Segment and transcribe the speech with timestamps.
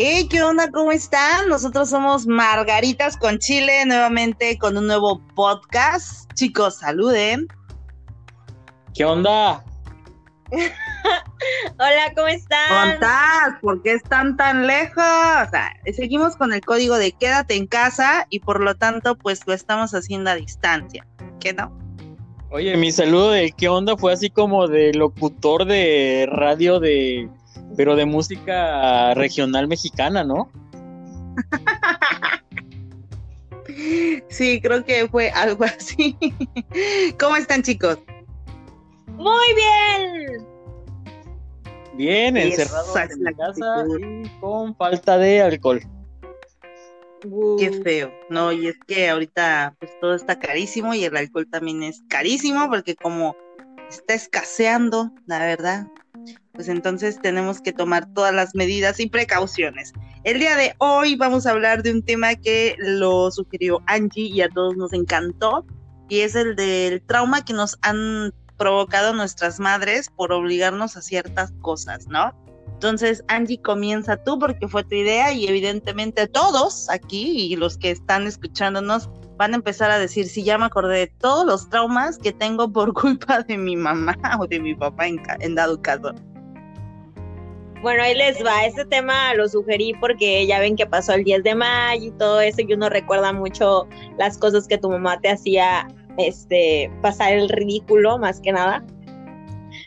[0.00, 0.70] Hey, ¿qué onda?
[0.70, 1.48] ¿Cómo están?
[1.48, 6.32] Nosotros somos Margaritas con Chile, nuevamente con un nuevo podcast.
[6.34, 7.48] Chicos, saluden.
[8.94, 9.64] ¿Qué onda?
[10.52, 12.68] Hola, ¿cómo están?
[12.68, 13.60] ¿Cómo estás?
[13.60, 15.02] ¿Por qué están tan lejos?
[15.02, 19.44] O sea, seguimos con el código de quédate en casa y por lo tanto, pues
[19.48, 21.04] lo estamos haciendo a distancia.
[21.40, 21.76] ¿Qué no?
[22.50, 27.28] Oye, mi saludo de qué onda fue así como de locutor de radio de
[27.76, 30.50] pero de música regional mexicana, ¿no?
[34.28, 36.16] Sí, creo que fue algo así.
[37.20, 37.98] ¿Cómo están, chicos?
[39.06, 40.46] Muy bien.
[41.94, 45.80] Bien, encerrados en la casa y con falta de alcohol.
[47.58, 48.12] Qué feo.
[48.30, 52.68] No, y es que ahorita pues todo está carísimo y el alcohol también es carísimo
[52.68, 53.36] porque como
[53.88, 55.88] está escaseando, la verdad,
[56.58, 59.92] pues entonces tenemos que tomar todas las medidas y precauciones.
[60.24, 64.40] El día de hoy vamos a hablar de un tema que lo sugirió Angie y
[64.40, 65.64] a todos nos encantó,
[66.08, 71.52] y es el del trauma que nos han provocado nuestras madres por obligarnos a ciertas
[71.60, 72.34] cosas, ¿no?
[72.72, 77.92] Entonces, Angie, comienza tú porque fue tu idea y evidentemente todos aquí y los que
[77.92, 82.18] están escuchándonos van a empezar a decir, si ya me acordé de todos los traumas
[82.18, 86.12] que tengo por culpa de mi mamá o de mi papá en, en dado caso.
[87.82, 88.64] Bueno, ahí les va.
[88.64, 92.40] Este tema lo sugerí porque ya ven que pasó el 10 de mayo y todo
[92.40, 93.86] eso, y uno recuerda mucho
[94.18, 95.86] las cosas que tu mamá te hacía
[96.18, 98.84] este, pasar el ridículo, más que nada.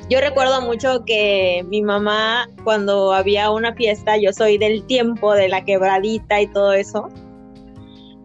[0.10, 5.50] Yo recuerdo mucho que mi mamá, cuando había una fiesta, yo soy del tiempo de
[5.50, 7.10] la quebradita y todo eso.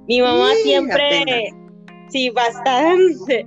[0.09, 1.53] Mi mamá siempre,
[2.09, 3.45] sí, bastante.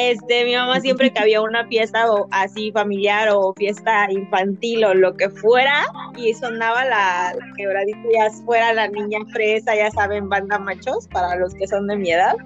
[0.00, 4.94] Este, mi mamá siempre que había una fiesta o así familiar o fiesta infantil o
[4.94, 10.56] lo que fuera y sonaba la, quebradita ya fuera la niña fresa, ya saben, banda
[10.60, 12.36] machos para los que son de mi edad.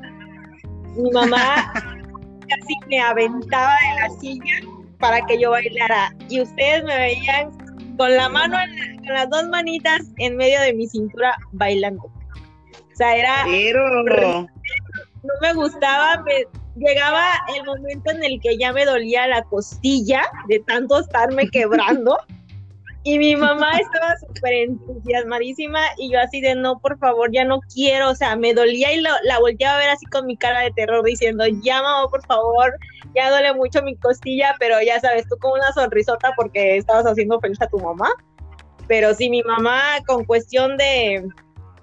[0.97, 1.71] Mi mamá
[2.49, 4.55] casi me aventaba de la silla
[4.99, 7.50] para que yo bailara y ustedes me veían
[7.99, 8.56] con la mano,
[9.05, 12.05] con las dos manitas en medio de mi cintura bailando.
[12.05, 13.44] O sea, era...
[13.44, 14.49] Pero...
[15.22, 16.47] No me gustaba, me,
[16.77, 17.25] llegaba
[17.56, 22.19] el momento en el que ya me dolía la costilla de tanto estarme quebrando.
[23.05, 27.59] Y mi mamá estaba súper entusiasmadísima y yo así de no, por favor, ya no
[27.75, 30.71] quiero, o sea, me dolía y la volteaba a ver así con mi cara de
[30.71, 32.72] terror diciendo, ya mamá, por favor,
[33.16, 37.41] ya duele mucho mi costilla, pero ya sabes, tú con una sonrisota porque estabas haciendo
[37.41, 38.09] feliz a tu mamá.
[38.87, 41.27] Pero sí, mi mamá con cuestión de,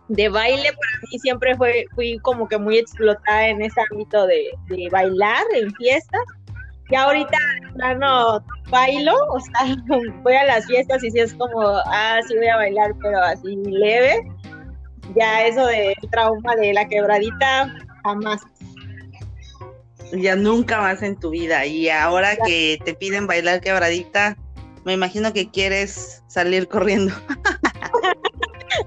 [0.09, 4.51] de baile para mí siempre fue, fui como que muy explotada en ese ámbito de,
[4.91, 6.21] bailar en fiestas.
[6.89, 7.37] Y ahorita,
[7.99, 9.75] no bailo, o sea,
[10.23, 13.55] voy a las fiestas y si es como, ah, sí voy a bailar, pero así
[13.65, 14.19] leve.
[15.15, 18.41] Ya eso de trauma de la quebradita, jamás.
[20.11, 21.65] Ya nunca más en tu vida.
[21.67, 24.35] Y ahora que te piden bailar quebradita,
[24.83, 27.13] me imagino que quieres salir corriendo.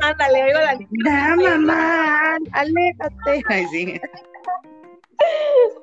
[0.01, 1.37] Ándale, oigo la niña.
[1.37, 3.43] mamá, aléjate.
[3.49, 4.01] Ay, sí.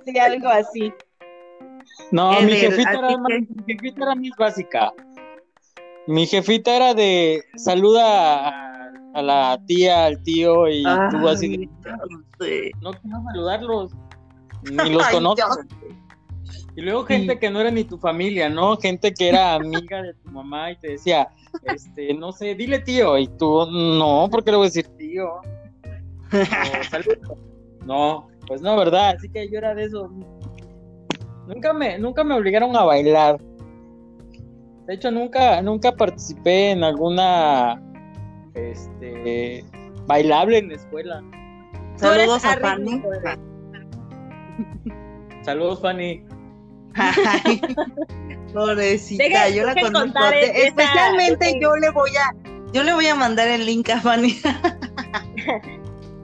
[0.06, 0.94] sí, algo así.
[2.12, 4.94] No, mi jefita, era, mi jefita era más básica.
[6.08, 8.50] Mi jefita era de saluda
[9.14, 11.70] a, la tía, al tío y tú así
[12.40, 13.92] de, no, quiero saludarlos,
[14.64, 15.60] ni los conozco.
[16.76, 18.78] Y luego gente que no era ni tu familia, ¿no?
[18.78, 21.30] Gente que era amiga de tu mamá y te decía,
[21.64, 23.18] este, no sé, dile tío.
[23.18, 25.42] Y tú, no, ¿por qué le voy a decir tío?
[27.86, 29.16] No, pues no, ¿verdad?
[29.16, 30.10] Así que yo era de eso.
[31.48, 33.40] Nunca me, nunca me obligaron a bailar.
[34.86, 37.82] De hecho, nunca, nunca participé en alguna
[38.54, 39.64] este
[40.06, 41.24] bailable en la escuela.
[41.96, 43.02] Saludos a Fanny.
[45.44, 46.24] Saludos, Fanny.
[47.00, 47.62] Ay,
[48.54, 50.20] pobrecita, yo la conozco.
[50.34, 52.34] Especialmente yo le voy a,
[52.74, 54.40] yo le voy a mandar el link a Fanny.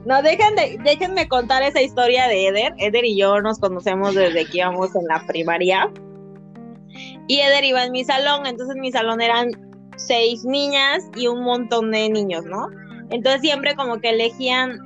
[0.06, 2.74] No, dejen de, déjenme contar esa historia de Eder.
[2.78, 5.90] Eder y yo nos conocemos desde que íbamos en la primaria.
[7.26, 9.50] Y Eder iba en mi salón, entonces en mi salón eran
[9.96, 12.68] seis niñas y un montón de niños, ¿no?
[13.10, 14.78] Entonces siempre como que elegían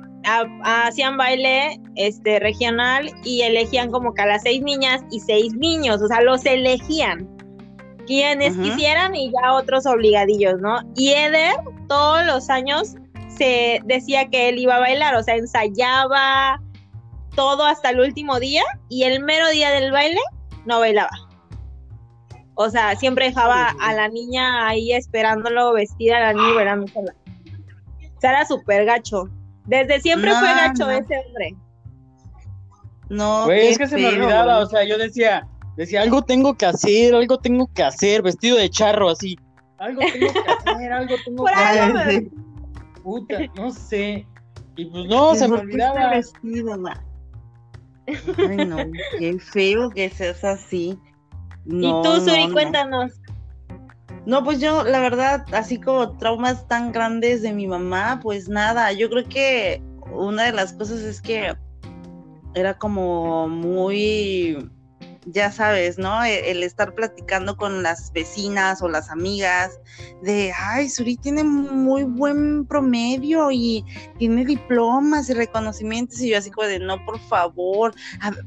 [0.63, 6.01] hacían baile este regional y elegían como que a las seis niñas y seis niños,
[6.01, 7.29] o sea, los elegían
[8.05, 10.79] quienes quisieran y ya otros obligadillos, ¿no?
[10.95, 11.55] Y Eder
[11.87, 12.95] todos los años
[13.37, 16.61] se decía que él iba a bailar, o sea, ensayaba
[17.35, 20.19] todo hasta el último día y el mero día del baile
[20.65, 21.11] no bailaba.
[22.55, 26.85] O sea, siempre dejaba a la niña ahí esperándolo vestida, la niña bailando
[28.21, 29.29] era súper gacho.
[29.65, 31.55] Desde siempre fue gacho ese hombre.
[33.09, 37.13] No, es que se me olvidaba, o sea, yo decía, decía, algo tengo que hacer,
[37.13, 39.37] algo tengo que hacer, vestido de charro así.
[39.79, 42.27] Algo tengo que hacer, algo tengo que hacer.
[43.03, 44.25] Puta, no sé.
[44.77, 46.11] Y pues no, se me olvidaba.
[46.11, 46.79] Vestido,
[48.07, 48.77] Ay, no,
[49.19, 50.97] qué feo que seas así.
[51.65, 53.11] y tú, Suri, cuéntanos.
[54.25, 58.91] No, pues yo, la verdad, así como traumas tan grandes de mi mamá, pues nada,
[58.93, 59.81] yo creo que
[60.11, 61.55] una de las cosas es que
[62.53, 64.69] era como muy
[65.25, 66.23] ya sabes, ¿no?
[66.23, 69.79] E, el, estar platicando con las vecinas o las amigas
[70.21, 73.85] de, ay, Suri tiene muy buen promedio y
[74.17, 77.93] tiene diplomas y reconocimientos y yo así como de, no, por favor,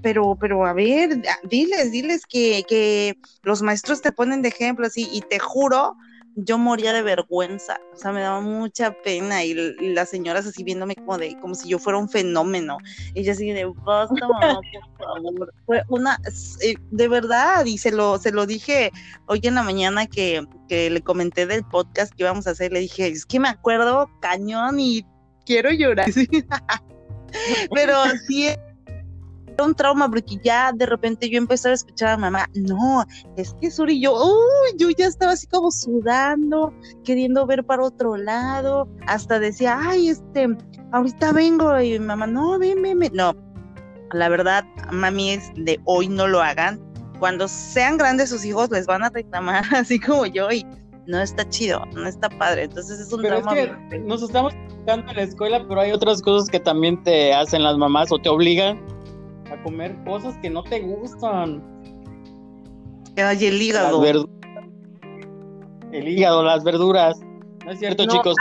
[0.03, 5.09] pero, pero a ver, diles, diles que, que los maestros te ponen de ejemplo así
[5.13, 5.97] y te juro
[6.37, 10.97] yo moría de vergüenza, o sea, me daba mucha pena y, las señoras así viéndome
[10.97, 12.79] como de, como si yo fuera un fenómeno.
[13.15, 14.61] Y así de, basta, mamá,
[14.99, 15.55] por favor.
[15.67, 16.19] Fue una,
[16.63, 18.91] eh, de verdad, y se lo, se lo dije
[19.27, 22.81] hoy en la mañana que, que le comenté del podcast que íbamos a hacer, le
[22.81, 25.07] dije, es que me acuerdo cañón y
[25.47, 26.11] quiero llorar.
[27.75, 27.97] Pero
[28.27, 28.49] sí
[29.63, 33.05] un trauma porque ya de repente yo empecé a escuchar a mamá, no,
[33.37, 36.73] es que Suri, yo, uy, yo ya estaba así como sudando,
[37.05, 40.49] queriendo ver para otro lado, hasta decía, ay, este,
[40.93, 43.13] ahorita vengo, y mi mamá, no, ven, ven, ven.
[43.15, 43.37] no,
[44.13, 46.81] la verdad, mami, es de hoy no lo hagan,
[47.19, 50.67] cuando sean grandes sus hijos les van a reclamar así como yo y
[51.07, 52.65] no está chido, no está padre.
[52.65, 53.47] Entonces es un pero Es
[53.91, 54.55] que nos estamos
[54.87, 58.29] en la escuela, pero hay otras cosas que también te hacen las mamás o te
[58.29, 58.81] obligan
[59.55, 61.63] a comer cosas que no te gustan.
[63.17, 64.03] Ay, el hígado.
[65.93, 67.21] El hígado, las verduras.
[67.65, 68.35] No es cierto, chicos.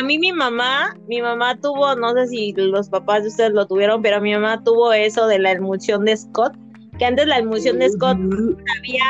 [0.00, 3.66] A, mí mi mamá, mi mamá tuvo, no sé si los papás de ustedes lo
[3.66, 6.54] tuvieron, pero mi mamá tuvo eso de la emulsión de Scott,
[6.98, 9.04] que antes la emulsión de Scott había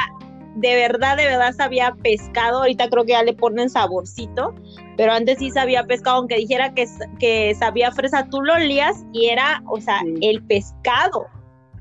[0.57, 2.59] de verdad, de verdad sabía pescado.
[2.59, 4.55] Ahorita creo que ya le ponen saborcito,
[4.97, 6.87] pero antes sí sabía pescado, aunque dijera que,
[7.19, 11.27] que sabía fresa, tú lo olías y era, o sea, el pescado.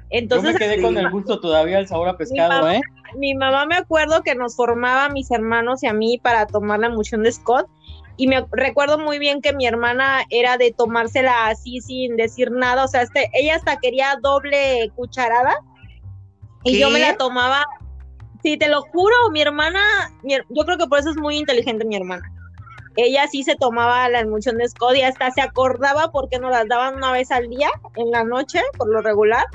[0.10, 2.82] Entonces, Yo me quedé con el gusto todavía el sabor a pescado, ¿eh?
[3.16, 6.80] Mi mamá me acuerdo que nos formaba a mis hermanos y a mí para tomar
[6.80, 7.68] la emulsión de Scott.
[8.18, 12.86] Y me recuerdo muy bien que mi hermana era de tomársela así sin decir nada.
[12.86, 15.56] O sea, este, ella hasta quería doble cucharada.
[16.64, 17.66] Y yo me la tomaba
[18.44, 19.80] Sí, te lo juro, mi hermana,
[20.24, 22.24] yo creo que por eso es muy inteligente mi hermana.
[22.98, 26.68] Ella sí se tomaba la emulsión de Scott y hasta se acordaba porque nos las
[26.68, 29.46] daban una vez al día, en la noche, por lo regular,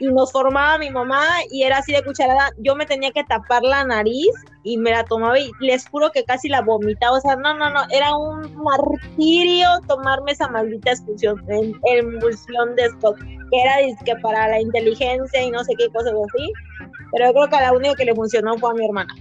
[0.00, 2.50] y nos formaba mi mamá y era así de cucharada.
[2.58, 4.30] Yo me tenía que tapar la nariz
[4.62, 7.16] y me la tomaba y les juro que casi la vomitaba.
[7.16, 11.42] O sea, no, no, no, era un martirio tomarme esa maldita expulsión,
[11.84, 16.52] emulsión de Scott, que era que para la inteligencia y no sé qué cosas así
[17.12, 19.14] pero yo creo que la única que le funcionó fue a mi hermana.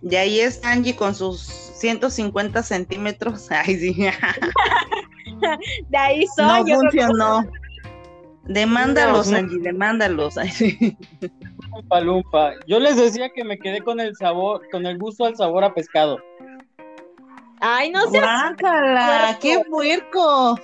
[0.00, 3.50] De ahí es Angie con sus 150 centímetros.
[3.50, 3.94] Ay, sí.
[5.88, 6.64] de ahí soy.
[6.64, 7.44] No funcionó.
[8.44, 10.34] Demándalos, Angie, demándalos.
[12.02, 15.64] Lumpa, Yo les decía que me quedé con el sabor, con el gusto al sabor
[15.64, 16.18] a pescado.
[17.64, 18.20] Ay, no sé.
[19.40, 20.58] ¡Qué puerco!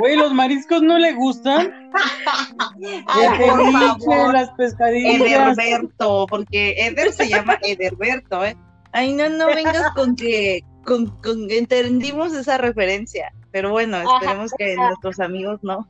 [0.00, 1.92] Güey, ¿los mariscos no le gustan?
[3.06, 4.34] Ay, por favor.
[4.34, 5.20] las pescadillas.
[5.20, 8.56] Ederberto, porque Eder se llama Ederberto, ¿eh?
[8.90, 13.32] Ay, no, no vengas con que con, con, entendimos esa referencia.
[13.52, 15.86] Pero bueno, esperemos que nuestros amigos no.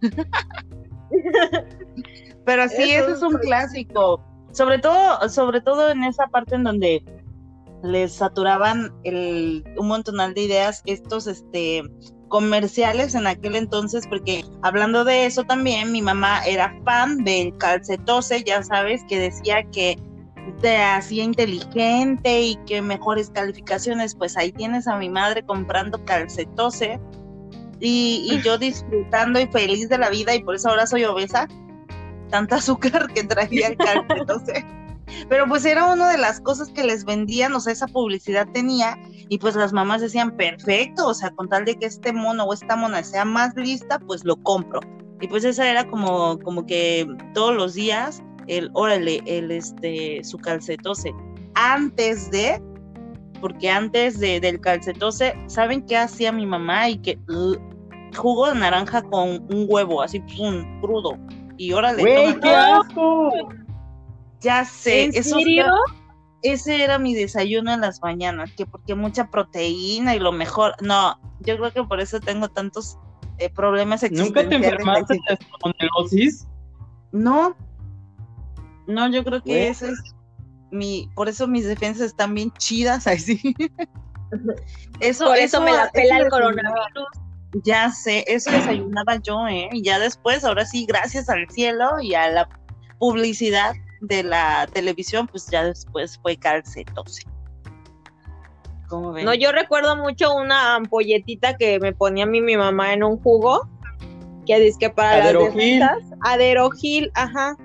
[2.44, 4.24] Pero sí, ese es un clásico.
[4.52, 7.04] Sobre todo, sobre todo en esa parte en donde
[7.82, 11.82] les saturaban el, un montonal de ideas estos este
[12.28, 18.44] comerciales en aquel entonces, porque hablando de eso también, mi mamá era fan del calcetose,
[18.44, 19.98] ya sabes, que decía que
[20.60, 27.00] te hacía inteligente y que mejores calificaciones, pues ahí tienes a mi madre comprando calcetose
[27.80, 31.48] y, y yo disfrutando y feliz de la vida y por eso ahora soy obesa,
[32.30, 34.64] tanta azúcar que traía el calcetose.
[35.28, 38.98] Pero pues era una de las cosas que les vendían, o sea, esa publicidad tenía,
[39.28, 42.52] y pues las mamás decían, perfecto, o sea, con tal de que este mono o
[42.52, 44.80] esta mona sea más lista, pues lo compro.
[45.20, 50.38] Y pues esa era como, como que todos los días, el, órale, el, este, su
[50.38, 51.12] calcetose.
[51.54, 52.62] Antes de,
[53.40, 56.88] porque antes de, del calcetose, ¿saben qué hacía mi mamá?
[56.88, 57.56] Y que, uh,
[58.16, 61.18] jugo de naranja con un huevo, así, pum, crudo.
[61.56, 62.02] Y órale.
[62.02, 63.30] ¡Güey, qué asco!
[64.40, 65.38] Ya sé, ¿En eso
[66.42, 71.18] ese era mi desayuno en las mañanas, que porque mucha proteína y lo mejor, no,
[71.40, 72.96] Yo creo que por eso tengo tantos
[73.38, 74.04] eh, problemas.
[74.12, 76.46] ¿Nunca te enfermaste de espondilosis?
[77.10, 77.56] No,
[78.86, 80.14] no, yo creo que eso es
[80.70, 83.40] mi, por eso mis defensas están bien chidas, así.
[85.00, 87.08] eso, por eso, me la pela el coronavirus.
[87.64, 89.70] Ya sé, eso desayunaba yo, ¿eh?
[89.72, 92.48] Y ya después, ahora sí, gracias al cielo y a la
[92.98, 93.72] publicidad
[94.02, 97.22] de la televisión, pues ya después fue calcetose.
[98.90, 103.18] No, yo recuerdo mucho una ampolletita que me ponía a mí mi mamá en un
[103.18, 103.68] jugo,
[104.46, 107.56] que dice que para las defensas, aderogil, ajá.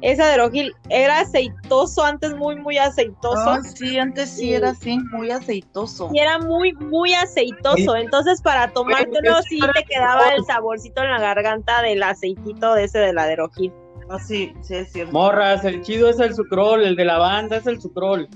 [0.00, 3.50] Ese aderogil era aceitoso, antes muy, muy aceitoso.
[3.50, 6.10] Ah, sí, antes sí, era así, muy aceitoso.
[6.12, 7.96] Y era muy, muy aceitoso.
[7.96, 12.98] Entonces, para tomártelo, sí te quedaba el saborcito en la garganta del aceitito de ese
[12.98, 13.72] del aderogil.
[14.10, 15.12] Ah, sí, sí, es cierto.
[15.12, 18.28] Morras, el chido es el sucrol, el de la banda es el sucrol.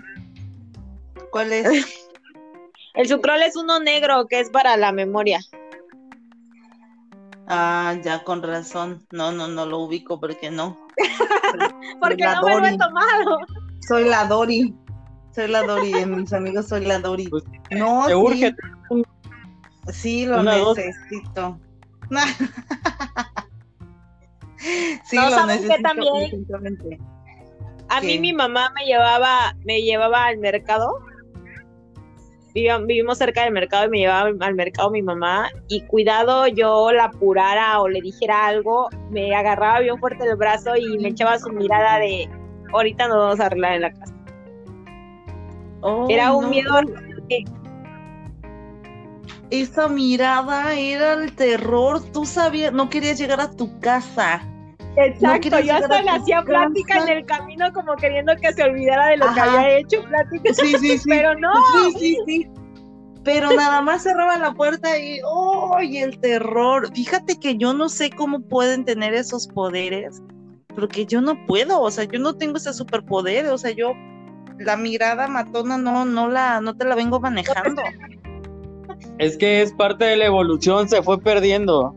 [1.30, 1.66] ¿Cuál es?
[2.94, 5.40] el sucrol es uno negro que es para la memoria.
[7.48, 9.06] Ah, ya con razón.
[9.10, 10.76] No, no, no lo ubico porque no.
[12.00, 13.38] porque no me lo he tomado.
[13.86, 14.74] Soy la Dori.
[15.34, 17.28] Soy la Dori, de mis amigos soy la Dori.
[17.28, 18.54] Pues, no, te urge.
[19.92, 21.58] Sí, lo necesito.
[25.04, 25.74] sí, lo necesito.
[25.82, 26.44] También?
[27.88, 30.98] A mí mi mamá me llevaba, me llevaba al mercado
[32.86, 37.04] vivimos cerca del mercado y me llevaba al mercado mi mamá y cuidado yo la
[37.04, 41.50] apurara o le dijera algo, me agarraba bien fuerte el brazo y me echaba su
[41.50, 42.28] mirada de
[42.72, 44.14] ahorita nos vamos a arreglar en la casa.
[46.08, 46.80] era un miedo.
[49.50, 54.42] Esa mirada era el terror, tú sabías, no querías llegar a tu casa.
[55.00, 59.18] Exacto, yo hasta le hacía plática en el camino como queriendo que se olvidara de
[59.18, 60.54] lo que había hecho, plática.
[60.54, 61.08] Sí, sí, sí.
[61.08, 61.52] Pero no.
[61.54, 62.46] Sí, sí, sí.
[63.22, 65.78] Pero nada más cerraba la puerta y ¡oh!
[65.78, 66.92] el terror.
[66.94, 70.22] Fíjate que yo no sé cómo pueden tener esos poderes,
[70.74, 73.92] porque yo no puedo, o sea, yo no tengo ese superpoder, o sea, yo
[74.58, 77.82] la mirada matona no, no la, no te la vengo manejando.
[79.18, 81.94] Es que es parte de la evolución, se fue perdiendo.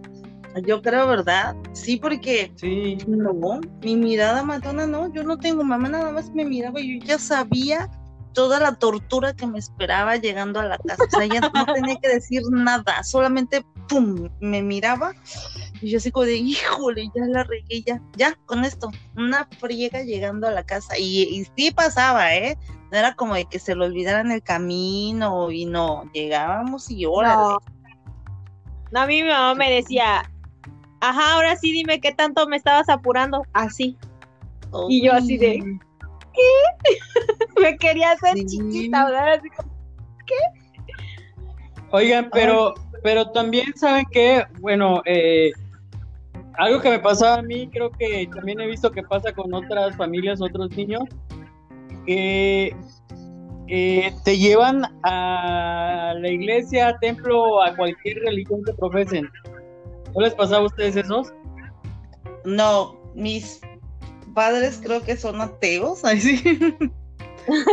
[0.65, 1.55] Yo creo, ¿verdad?
[1.73, 2.97] Sí, porque sí.
[3.07, 7.05] no, mi mirada matona no, yo no tengo mamá, nada más me miraba y yo
[7.05, 7.89] ya sabía
[8.33, 11.03] toda la tortura que me esperaba llegando a la casa.
[11.03, 15.13] O sea, ya no tenía que decir nada, solamente pum, me miraba
[15.81, 20.03] y yo así como de, híjole, ya la regué, ya, ya, con esto, una friega
[20.03, 20.97] llegando a la casa.
[20.97, 22.57] Y, y sí pasaba, ¿eh?
[22.91, 27.35] No era como de que se lo olvidaran el camino y no, llegábamos y órale.
[27.35, 27.59] No.
[28.91, 30.30] no, a mí mi mamá me decía,
[31.01, 33.43] ajá, ahora sí dime qué tanto me estabas apurando.
[33.53, 33.97] Así.
[34.87, 35.59] Y yo así de,
[36.33, 37.61] ¿qué?
[37.61, 39.33] me quería hacer chiquita, ¿verdad?
[39.33, 39.69] Así como,
[40.25, 40.93] ¿qué?
[41.91, 45.51] Oigan, pero, pero también saben que, bueno, eh,
[46.53, 49.97] algo que me pasaba a mí, creo que también he visto que pasa con otras
[49.97, 51.03] familias, otros niños,
[52.05, 52.73] que
[53.67, 59.29] eh, te llevan a la iglesia, templo, a cualquier religión que profesen.
[60.15, 61.33] ¿No les pasaba a ustedes esos?
[62.43, 63.61] No, mis
[64.33, 66.41] padres creo que son ateos, así.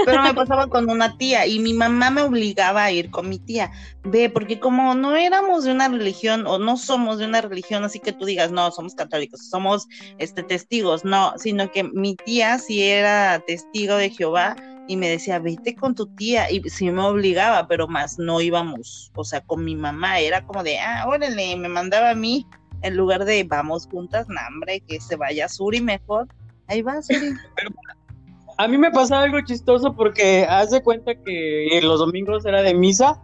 [0.07, 3.39] Pero me pasaba con una tía y mi mamá me obligaba a ir con mi
[3.39, 3.71] tía.
[4.03, 8.01] Ve, porque como no éramos de una religión o no somos de una religión, así
[8.01, 9.87] que tú digas, no, somos católicos, somos
[10.19, 14.57] este testigos, no, sino que mi tía sí era testigo de Jehová
[14.89, 19.13] y me decía, vete con tu tía, y sí me obligaba, pero más no íbamos,
[19.15, 22.47] o sea, con mi mamá, era como de, ah, órale, me mandaba a mí,
[22.81, 26.27] en lugar de vamos juntas, no, hombre, que se vaya Suri mejor,
[26.69, 27.19] ahí va Suri.
[28.57, 33.23] a mí me pasa algo chistoso porque hace cuenta que los domingos era de misa,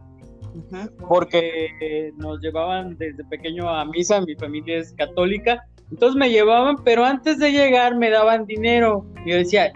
[1.09, 7.06] porque nos llevaban desde pequeño a misa, mi familia es católica, entonces me llevaban, pero
[7.06, 9.73] antes de llegar me daban dinero, y yo decía,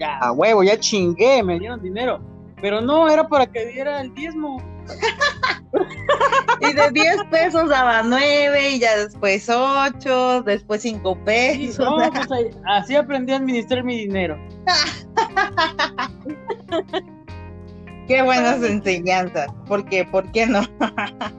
[0.00, 2.20] ya huevo, ya chingué, me dieron dinero.
[2.60, 4.62] Pero no, era para que diera el diezmo.
[6.60, 11.86] y de 10 pesos daba 9 y ya después 8, después 5 pesos.
[12.28, 14.38] Pues así aprendí a administrar mi dinero.
[18.08, 19.48] qué buenas enseñanzas.
[19.66, 20.04] ¿Por qué?
[20.04, 20.62] ¿Por qué no?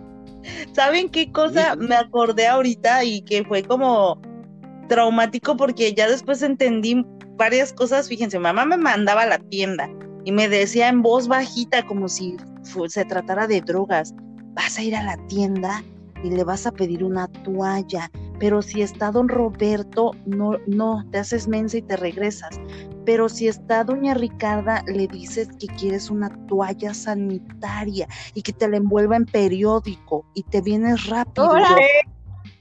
[0.74, 4.20] ¿Saben qué cosa me acordé ahorita y que fue como
[4.88, 7.06] traumático porque ya después entendí
[7.41, 9.89] varias cosas, fíjense, mamá me mandaba a la tienda
[10.25, 12.38] y me decía en voz bajita como si
[12.88, 14.13] se tratara de drogas,
[14.53, 15.83] vas a ir a la tienda
[16.24, 21.17] y le vas a pedir una toalla, pero si está don Roberto, no, no, te
[21.17, 22.60] haces mensa y te regresas.
[23.07, 28.69] pero si está doña Ricarda, le dices que quieres una toalla sanitaria y que te
[28.69, 31.55] la envuelva en periódico y te vienes rápido.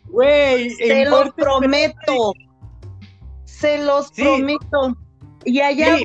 [0.07, 2.33] Güey, se los prometo.
[3.61, 4.97] Se los prometo.
[5.45, 5.97] Y allá,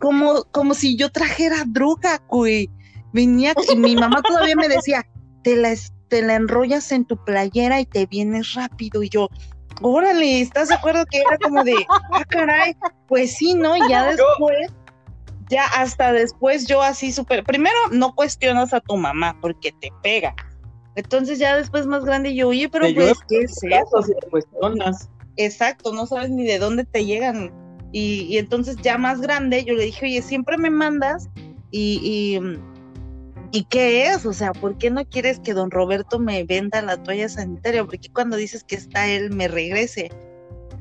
[0.00, 2.70] como, como si yo trajera droga, güey.
[3.12, 5.06] Venía y mi mamá todavía me decía,
[5.42, 5.74] te la,
[6.08, 9.02] te la enrollas en tu playera y te vienes rápido.
[9.02, 9.28] Y yo,
[9.80, 12.76] órale, ¿estás de acuerdo que era como de, ah, caray?
[13.06, 13.76] Pues sí, ¿no?
[13.76, 14.72] Y ya después,
[15.48, 20.34] ya hasta después yo así súper, primero no cuestionas a tu mamá porque te pega.
[20.94, 24.02] Entonces ya después más grande yo, oye, pero pues, ¿qué es eso?
[24.02, 25.08] Si cuestionas.
[25.38, 27.52] Exacto, no sabes ni de dónde te llegan.
[27.92, 31.30] Y, entonces ya más grande yo le dije, oye, siempre me mandas
[31.70, 32.38] y,
[33.52, 34.26] y, qué es?
[34.26, 37.84] O sea, ¿por qué no quieres que don Roberto me venda la toalla sanitaria?
[37.84, 40.10] Porque cuando dices que está él, me regrese.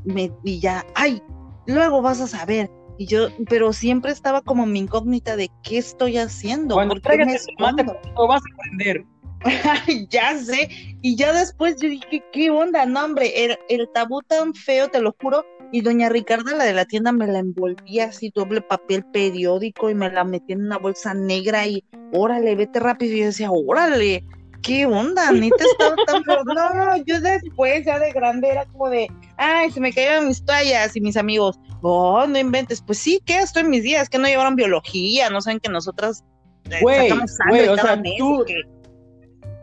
[0.04, 1.22] Me, y ya, ay,
[1.68, 2.70] luego vas a saber.
[2.98, 6.76] Y yo, pero siempre estaba como mi incógnita de qué estoy haciendo.
[6.76, 9.06] Cuando traigas mate, lo vas a aprender.
[10.10, 10.70] ya sé.
[11.02, 12.86] Y ya después yo dije, ¿qué onda?
[12.86, 15.46] No, hombre, el, el, tabú tan feo, te lo juro.
[15.72, 19.96] Y doña Ricarda, la de la tienda, me la envolvía así, doble papel periódico y
[19.96, 23.16] me la metía en una bolsa negra y órale, vete rápido.
[23.16, 24.24] Y yo decía, órale,
[24.62, 25.32] ¿qué onda?
[25.32, 26.44] Ni te estaba tan feo.
[26.46, 30.96] No, yo después, ya de grande, era como de, ay, se me caían mis toallas
[30.96, 31.60] y mis amigos.
[31.82, 32.82] Oh, no inventes.
[32.82, 33.40] Pues sí, ¿qué?
[33.40, 36.24] Estoy en mis días, que no llevaron biología, no saben que nosotras.
[36.70, 37.10] Eh, güey,
[37.50, 38.46] güey, o sea, tú,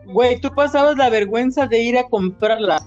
[0.07, 2.81] Güey, tú pasabas la vergüenza de ir a comprarla.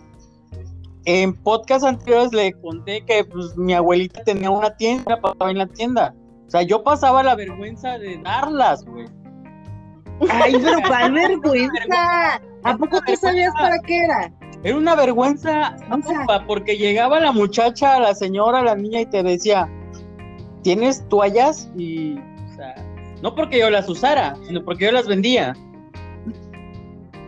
[1.04, 5.66] En podcast anteriores le conté que pues, mi abuelita tenía una tienda, pasaba en la
[5.66, 6.14] tienda.
[6.46, 9.06] O sea, yo pasaba la vergüenza de darlas, güey.
[10.30, 12.40] Ay, pero ¿cuál vergüenza?
[12.64, 14.32] ¿A poco tú sabías para qué era?
[14.64, 15.76] Era una vergüenza,
[16.46, 19.68] porque llegaba la muchacha, la señora, la niña y te decía,
[20.62, 21.70] ¿tienes toallas?
[21.76, 22.74] Y, o sea,
[23.22, 25.54] no porque yo las usara, sino porque yo las vendía.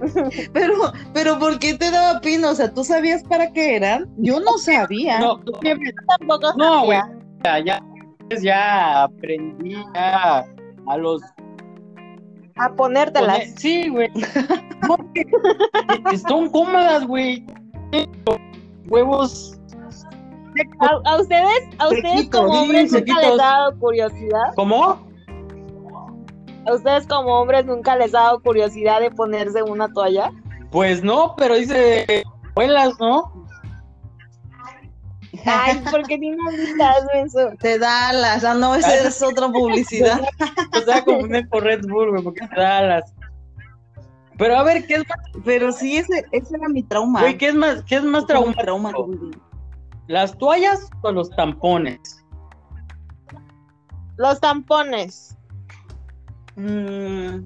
[0.53, 0.75] Pero,
[1.13, 2.51] pero ¿por qué te daba pino?
[2.51, 4.09] O sea, ¿tú sabías para qué eran?
[4.17, 5.19] Yo no sabía.
[5.21, 5.41] No,
[6.19, 7.01] tampoco No, güey.
[7.45, 7.81] Ya,
[8.41, 10.45] ya, aprendí a
[10.97, 11.23] los
[12.61, 13.55] a ponértelas.
[13.57, 14.11] Sí, güey.
[16.13, 17.45] Están cómodas, güey.
[18.89, 19.59] Huevos.
[20.81, 24.53] ¿A, ustedes, a ustedes como hombres nunca les ha dado curiosidad?
[24.57, 25.01] ¿Cómo?
[26.71, 30.31] ¿A ustedes como hombres nunca les ha dado curiosidad de ponerse una toalla?
[30.71, 33.41] Pues no, pero dice abuelas, ¿no?
[35.45, 36.45] Ay, porque ni no
[37.15, 37.51] eso.
[37.59, 40.21] Te da alas, ah, no, esa es otra publicidad.
[40.77, 43.13] o sea, como un por Red Bull, güey, porque te da alas.
[44.39, 45.19] Pero a ver, ¿qué es más?
[45.45, 47.21] Pero sí, ese, ese era mi trauma.
[47.21, 48.55] Güey, ¿qué es más, qué es más trauma?
[48.55, 48.93] trauma
[50.07, 52.25] ¿Las toallas o los tampones?
[54.17, 55.37] Los tampones.
[56.57, 57.45] Mmm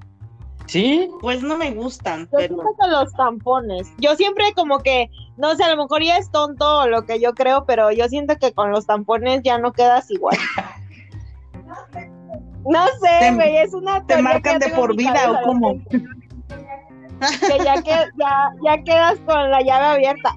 [0.67, 1.09] ¿Sí?
[1.21, 2.29] Pues no me gustan.
[2.33, 2.57] Yo pero...
[2.91, 3.89] los tampones.
[3.99, 7.35] Yo siempre como que, no sé, a lo mejor ya es tonto lo que yo
[7.35, 10.39] creo, pero yo siento que con los tampones ya no quedas igual.
[12.65, 15.79] no sé, güey, es una ¿Te marcan de por vida o cómo?
[15.91, 20.37] Que ya, que ya, ya quedas con la llave abierta.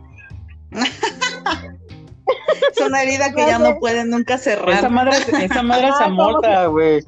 [0.72, 4.80] es una herida que ya no puede nunca cerrar.
[4.80, 7.02] Esa madre, esa madre se amorta, güey.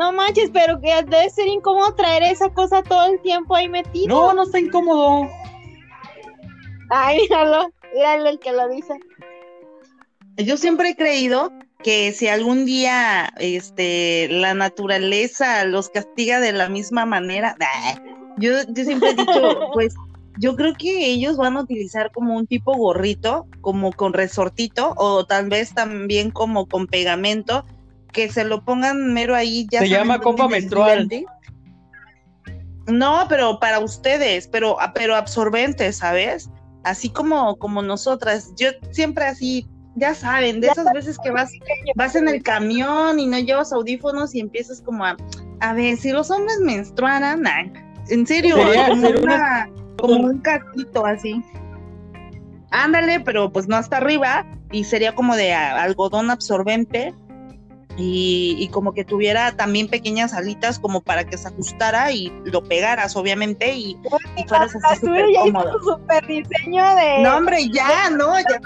[0.00, 4.08] No manches, pero que debe ser incómodo traer esa cosa todo el tiempo ahí metido.
[4.08, 5.28] No, no está incómodo.
[6.88, 8.94] Ay, míralo, míralo el que lo dice.
[10.38, 16.70] Yo siempre he creído que si algún día este la naturaleza los castiga de la
[16.70, 17.54] misma manera,
[18.38, 19.94] yo, yo siempre he dicho, pues
[20.38, 25.26] yo creo que ellos van a utilizar como un tipo gorrito, como con resortito, o
[25.26, 27.66] tal vez también como con pegamento,
[28.12, 29.66] que se lo pongan mero ahí.
[29.70, 31.08] Ya se llama copa menstrual.
[32.86, 36.50] No, pero para ustedes, pero, pero absorbentes, ¿sabes?
[36.84, 38.52] Así como, como nosotras.
[38.56, 41.52] Yo siempre así, ya saben, de esas veces que vas,
[41.94, 45.16] vas en el camión y no llevas audífonos y empiezas como a,
[45.60, 47.44] a ver, si los hombres menstruaran,
[48.08, 48.56] en serio,
[49.98, 51.42] como, un casquito así.
[52.70, 57.14] Ándale, pero pues no hasta arriba y sería como de algodón absorbente
[58.00, 63.16] y, como que tuviera también pequeñas alitas como para que se ajustara y lo pegaras
[63.16, 63.98] obviamente y,
[64.48, 65.80] fueras así súper cómodo.
[65.80, 67.22] Super diseño de...
[67.22, 68.60] No hombre, ya, no, ya,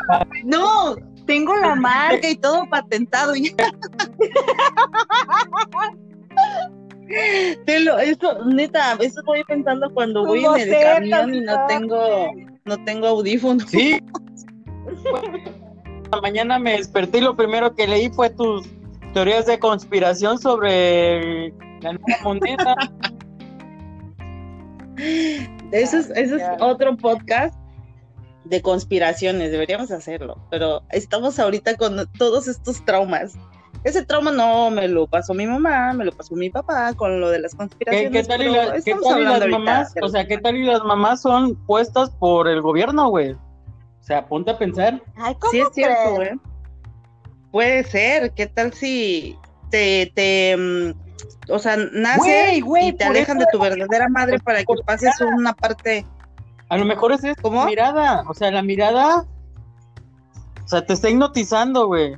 [0.45, 3.51] no, tengo la marca y todo patentado ya.
[7.67, 12.31] Te lo, eso, neta, eso voy pensando cuando voy en el camión y no tengo,
[12.65, 13.69] no tengo audífonos.
[13.71, 14.01] Sí.
[16.11, 18.67] la mañana me desperté y lo primero que leí fue tus
[19.15, 21.51] teorías de conspiración sobre
[21.81, 22.77] la nueva moneda.
[25.73, 27.55] Eso es, eso es otro podcast
[28.45, 33.35] de conspiraciones, deberíamos hacerlo, pero estamos ahorita con todos estos traumas.
[33.85, 37.31] Ese trauma no me lo pasó mi mamá, me lo pasó mi papá con lo
[37.31, 38.13] de las conspiraciones.
[38.13, 39.95] ¿Qué, tal, y, las mamás?
[40.03, 43.33] O sea, ¿qué tal y las mamás son puestas por el gobierno, güey?
[43.33, 45.03] O sea, ponte a pensar.
[45.51, 46.31] sí, es cierto, güey.
[47.55, 49.39] Puede ser, ¿qué tal si
[49.71, 54.75] te, te mm, o sea, naces y te alejan de tu verdadera madre para que
[54.85, 56.05] pases una parte
[56.69, 59.25] a lo mejor es esta mirada, o sea, la mirada,
[60.65, 62.17] o sea, te está hipnotizando, güey.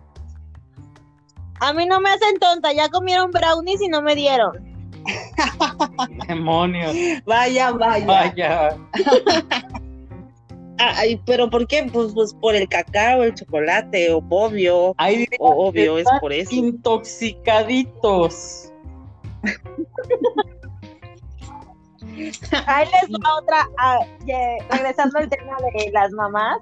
[1.61, 4.57] A mí no me hacen tonta, ya comieron brownies y no me dieron.
[6.29, 6.97] Demonios.
[7.27, 8.07] Vaya, vaya.
[8.07, 8.77] Vaya.
[10.79, 11.89] Ay, pero ¿por qué?
[11.93, 14.95] Pues, pues por el cacao, el chocolate, obvio.
[15.39, 16.55] obvio, es por eso.
[16.55, 18.73] Intoxicaditos.
[22.67, 23.99] Ahí les va otra, ah,
[24.71, 26.59] regresando al tema de las mamás.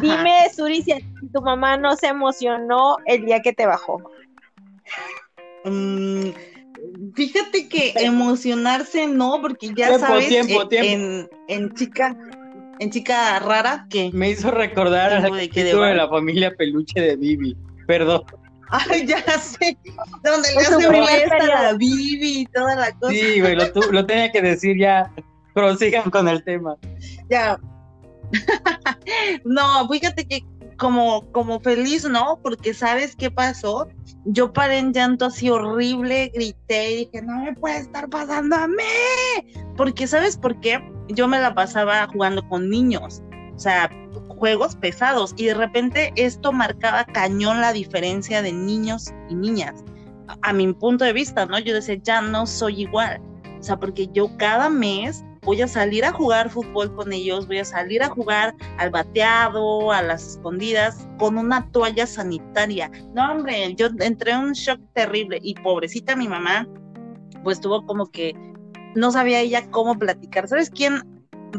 [0.00, 0.94] Dime, Suri, si
[1.32, 4.00] tu mamá no se emocionó el día que te bajó.
[5.64, 6.30] Mm,
[7.14, 10.32] fíjate que emocionarse no, porque ya sabes,
[10.70, 12.16] en, En, chica,
[12.78, 17.16] en chica rara que me hizo recordar a la que de la familia peluche de
[17.16, 17.56] Bibi.
[17.86, 18.22] Perdón.
[18.70, 19.78] Ay, ya sé.
[20.22, 23.12] Donde le hace fiesta a la Bibi y toda la cosa.
[23.12, 25.10] Sí, güey, lo, lo tenía que decir ya.
[25.54, 26.76] Prosigan con el tema.
[27.30, 27.58] Ya.
[29.44, 30.44] no, fíjate que
[30.78, 32.38] como, como feliz, ¿no?
[32.42, 33.88] Porque sabes qué pasó.
[34.24, 38.66] Yo paré en llanto así horrible, grité y dije, no me puede estar pasando a
[38.66, 39.54] mí.
[39.76, 40.80] Porque, ¿sabes por qué?
[41.08, 43.22] Yo me la pasaba jugando con niños.
[43.54, 43.90] O sea,
[44.38, 49.84] juegos pesados y de repente esto marcaba cañón la diferencia de niños y niñas.
[50.42, 51.58] A, mi punto de vista, ¿no?
[51.58, 53.20] Yo decía, ya no soy igual.
[53.58, 57.60] O sea, porque yo cada mes voy a salir a jugar fútbol con ellos, voy
[57.60, 62.90] a salir a jugar al bateado, a las escondidas, con una toalla sanitaria.
[63.14, 66.68] No, hombre, yo entré en un shock terrible y pobrecita mi mamá,
[67.44, 68.34] pues tuvo como que
[68.94, 70.46] no sabía ella cómo platicar.
[70.48, 71.02] ¿Sabes quién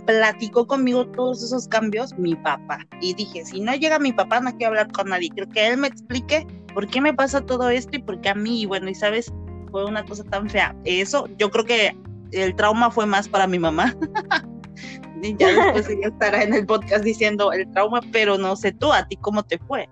[0.06, 2.86] platicó conmigo todos esos cambios mi papá.
[3.02, 5.32] Y dije, si no llega mi papá, no quiero hablar con nadie.
[5.34, 8.36] Creo que él me explique por qué me pasa todo esto y por qué a
[8.36, 8.62] mí.
[8.62, 9.34] Y bueno, y sabes,
[9.71, 10.75] fue una cosa tan fea.
[10.86, 11.97] Eso, yo creo que
[12.32, 13.96] el trauma fue más para mi mamá.
[15.22, 18.92] y ya después ella estará en el podcast diciendo el trauma, pero no sé tú,
[18.92, 19.89] a ti cómo te fue.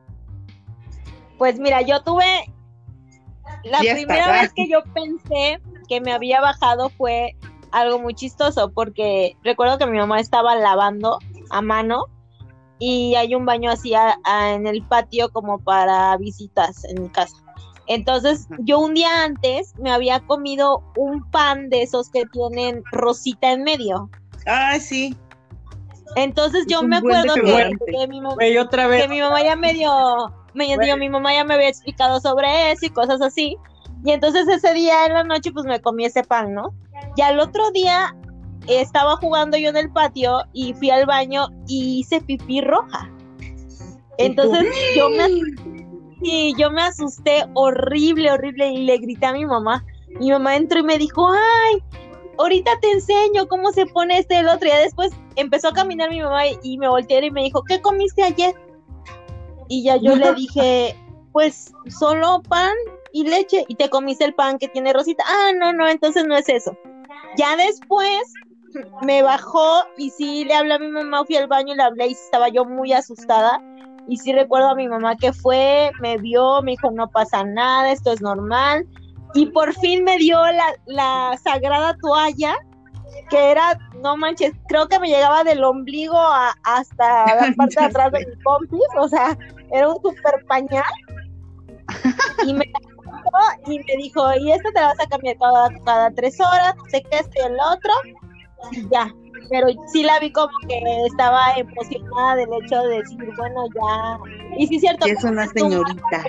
[1.37, 2.25] Pues mira, yo tuve
[3.63, 7.35] la primera vez que yo pensé que me había bajado fue
[7.71, 11.19] algo muy chistoso porque recuerdo que mi mamá estaba lavando
[11.49, 12.05] a mano
[12.79, 17.37] y hay un baño así en el patio como para visitas en mi casa.
[17.87, 23.51] Entonces yo un día antes me había comido un pan de esos que tienen rosita
[23.51, 24.09] en medio.
[24.45, 25.15] Ah, sí.
[26.15, 30.97] Entonces yo me acuerdo que, mi mamá, que mi mamá ya me dio, me dio,
[30.97, 33.57] mi mamá ya me había explicado sobre eso y cosas así.
[34.03, 36.73] Y entonces ese día en la noche pues me comí ese pan, ¿no?
[37.15, 38.15] Y al otro día
[38.67, 43.11] estaba jugando yo en el patio y fui al baño y hice pipí roja.
[44.17, 45.27] Entonces yo me,
[46.21, 49.85] sí, yo me asusté horrible, horrible y le grité a mi mamá.
[50.19, 51.83] Mi mamá entró y me dijo, ay,
[52.37, 54.67] ahorita te enseño cómo se pone este y el otro.
[54.67, 58.23] Y después empezó a caminar mi mamá y, me volteó y me dijo, ¿qué comiste
[58.23, 58.55] ayer?
[59.67, 60.95] Y ya yo le dije,
[61.31, 62.73] pues solo pan
[63.11, 63.65] y leche.
[63.67, 65.23] Y te comiste el pan que tiene rosita.
[65.27, 66.77] Ah, no, no, entonces no es eso.
[67.37, 68.33] Ya después
[69.01, 72.07] me bajó y sí le hablé a mi mamá, fui al baño y le hablé
[72.07, 73.61] y estaba yo muy asustada.
[74.07, 77.91] Y sí recuerdo a mi mamá que fue, me vio, me dijo, no pasa nada,
[77.91, 78.85] esto es normal.
[79.33, 82.55] Y por fin me dio la, la sagrada toalla,
[83.29, 86.17] que era, no manches, creo que me llegaba del ombligo
[86.63, 89.37] hasta la parte de atrás de mi compis, o sea,
[89.71, 90.83] era un super pañal.
[92.45, 92.65] Y me
[93.65, 97.01] y me dijo, y esto te lo vas a cambiar cada, cada tres horas, sé
[97.03, 97.91] que esto y el otro,
[98.71, 99.13] y ya.
[99.49, 104.19] Pero sí la vi como que estaba emocionada del hecho de decir, bueno, ya.
[104.57, 105.05] Y sí es cierto.
[105.05, 106.23] es una señorita.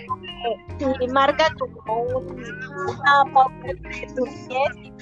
[1.00, 4.92] Y marca como un, una parte de tu pies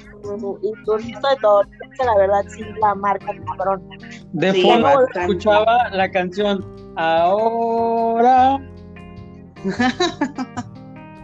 [0.63, 1.63] y tu resto de todo.
[2.05, 3.89] La verdad sí la marca cabrón.
[4.33, 6.65] De fondo escuchaba la canción
[6.97, 8.59] Ahora.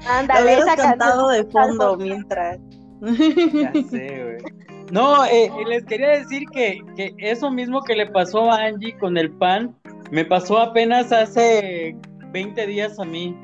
[0.07, 2.59] Ándale, esa cantado de fondo mientras.
[3.01, 4.62] Ya sé, güey.
[4.93, 6.79] No, eh, les quería decir que,
[7.17, 9.75] eso mismo que le pasó a Angie con el pan,
[10.11, 11.97] me pasó apenas hace
[12.31, 13.35] 20 días a mí.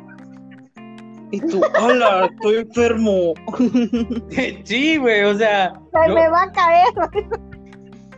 [1.31, 3.33] Y tú, hola, estoy enfermo.
[4.65, 5.73] sí, güey, o sea.
[5.91, 6.93] Se me va a caer.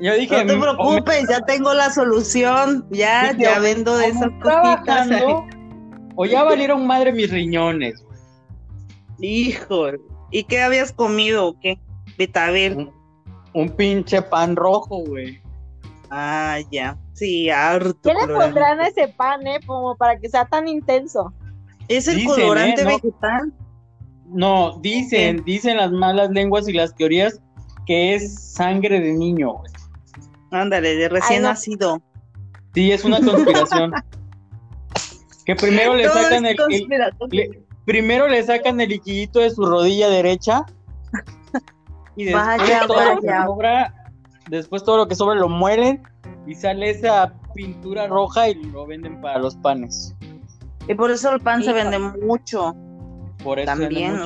[0.01, 2.85] Yo dije, no te preocupes, ya tengo la solución.
[2.91, 5.09] Ya, ya vendo esas cositas.
[6.17, 8.05] O ya valieron madre mis riñones.
[9.21, 9.87] Hijo,
[10.33, 11.79] ¿y qué habías comido o qué?
[12.19, 12.91] Betabel.
[13.53, 15.41] Un, pinche pan rojo, güey.
[16.11, 16.97] Ah, ya.
[17.15, 17.99] Sí, harto.
[18.03, 19.61] ¿Qué le pondrán a ese pan, eh?
[19.67, 21.33] Como para que sea tan intenso.
[21.89, 22.85] ¿Es el colorante ¿eh?
[22.85, 23.53] vegetal?
[24.27, 27.41] No, dicen, dicen las malas lenguas y las teorías
[27.87, 29.73] que es sangre de niño, güey.
[30.53, 32.01] Ándale, de recién nacido.
[32.75, 33.93] Sí, es una conspiración.
[35.45, 36.57] que primero le sacan el,
[37.85, 40.65] primero le sacan el liquidito de su rodilla derecha
[42.17, 43.95] y después todo lo que sobra,
[44.49, 46.03] después todo lo que sobra lo muelen
[46.47, 50.15] y sale esa pintura roja y lo venden para los panes.
[50.89, 52.75] Y por eso el pan se vende mucho.
[53.43, 54.21] Por eso también.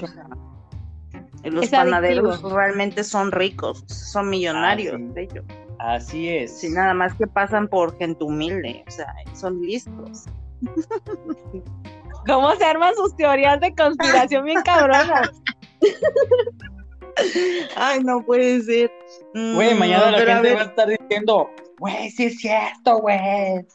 [1.45, 5.45] los panaderos realmente son ricos, son millonarios Así, de ellos.
[5.79, 6.59] Así es.
[6.59, 10.25] Sí, nada más que pasan por gente humilde, o sea, son listos.
[12.27, 15.31] ¿Cómo se arman sus teorías de conspiración bien cabronas?
[17.77, 18.93] Ay, no puede ser.
[19.35, 23.67] Güey, mañana la gente va a estar diciendo, güey, sí es cierto, güey.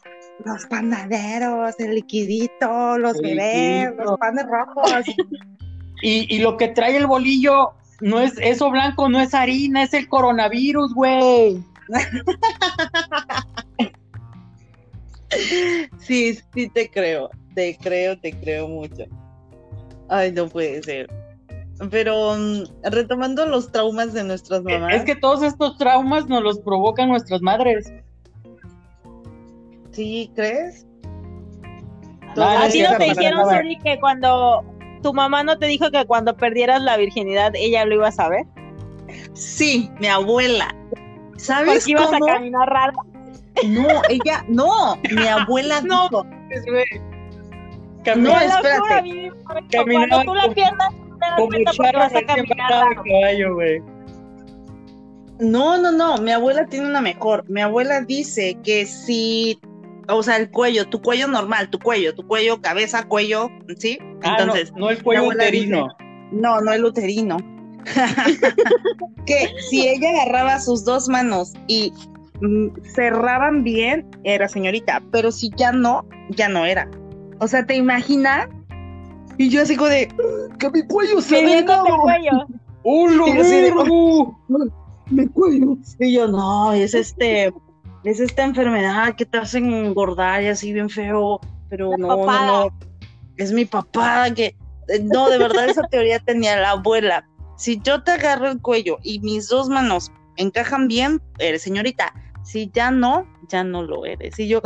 [0.44, 5.04] Los panaderos, el liquidito, los bebés, los panes rojos.
[6.02, 9.94] y, y lo que trae el bolillo no es eso blanco, no es harina, es
[9.94, 11.62] el coronavirus, güey.
[15.98, 19.04] sí, sí te creo, te creo, te creo mucho.
[20.08, 21.08] Ay, no puede ser.
[21.90, 24.94] Pero mm, retomando los traumas de nuestras mamás.
[24.94, 27.92] Es que todos estos traumas nos los provocan nuestras madres.
[29.92, 30.86] ¿Sí crees?
[32.36, 34.64] ¿A ti no te dijeron, Suri, que cuando
[35.02, 38.46] tu mamá no te dijo que cuando perdieras la virginidad ella lo iba a saber?
[39.32, 40.74] Sí, mi abuela.
[41.36, 42.92] ¿Sabes qué ibas a caminar raro?
[43.66, 46.24] No, ella, no, mi abuela no, dijo.
[48.16, 49.32] no, espérate.
[49.72, 50.94] Cuando tú la pierdas,
[51.36, 51.48] como
[51.94, 53.82] vas a caminar caballo, güey.
[55.40, 57.48] No, no, no, mi abuela tiene una mejor.
[57.48, 59.58] Mi abuela dice que si,
[60.08, 63.98] o sea, el cuello, tu cuello normal, tu cuello, tu cuello, cabeza, cuello, ¿sí?
[64.22, 65.88] Ah, Entonces, no, el cuello uterino.
[66.30, 67.38] no, no el uterino.
[69.26, 71.90] que si ella agarraba sus dos manos y
[72.42, 76.90] mm, cerraban bien, era señorita, pero si ya no, ya no era.
[77.38, 78.48] O sea, ¿te imaginas?
[79.40, 80.06] Y yo así como de,
[80.58, 81.64] que mi cuello se ve.
[81.64, 82.46] cuello.
[82.82, 84.36] ¡Oh,
[85.06, 85.78] Mi cuello.
[85.98, 87.50] Y yo, no, es este,
[88.04, 92.78] es esta enfermedad que te hacen engordar y así bien feo, pero no, no, no,
[93.38, 94.54] es mi papá que,
[94.88, 97.26] eh, no, de verdad esa teoría tenía la abuela,
[97.56, 102.12] si yo te agarro el cuello y mis dos manos encajan bien, eres señorita.
[102.42, 104.38] Si ya no, ya no lo eres.
[104.38, 104.60] Y yo,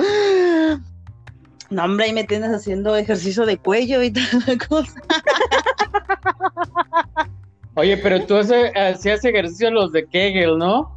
[1.70, 5.00] no, hombre, ahí me tienes haciendo ejercicio de cuello y tal cosa.
[7.76, 10.96] Oye, pero tú hacías ejercicio los de Kegel, ¿no?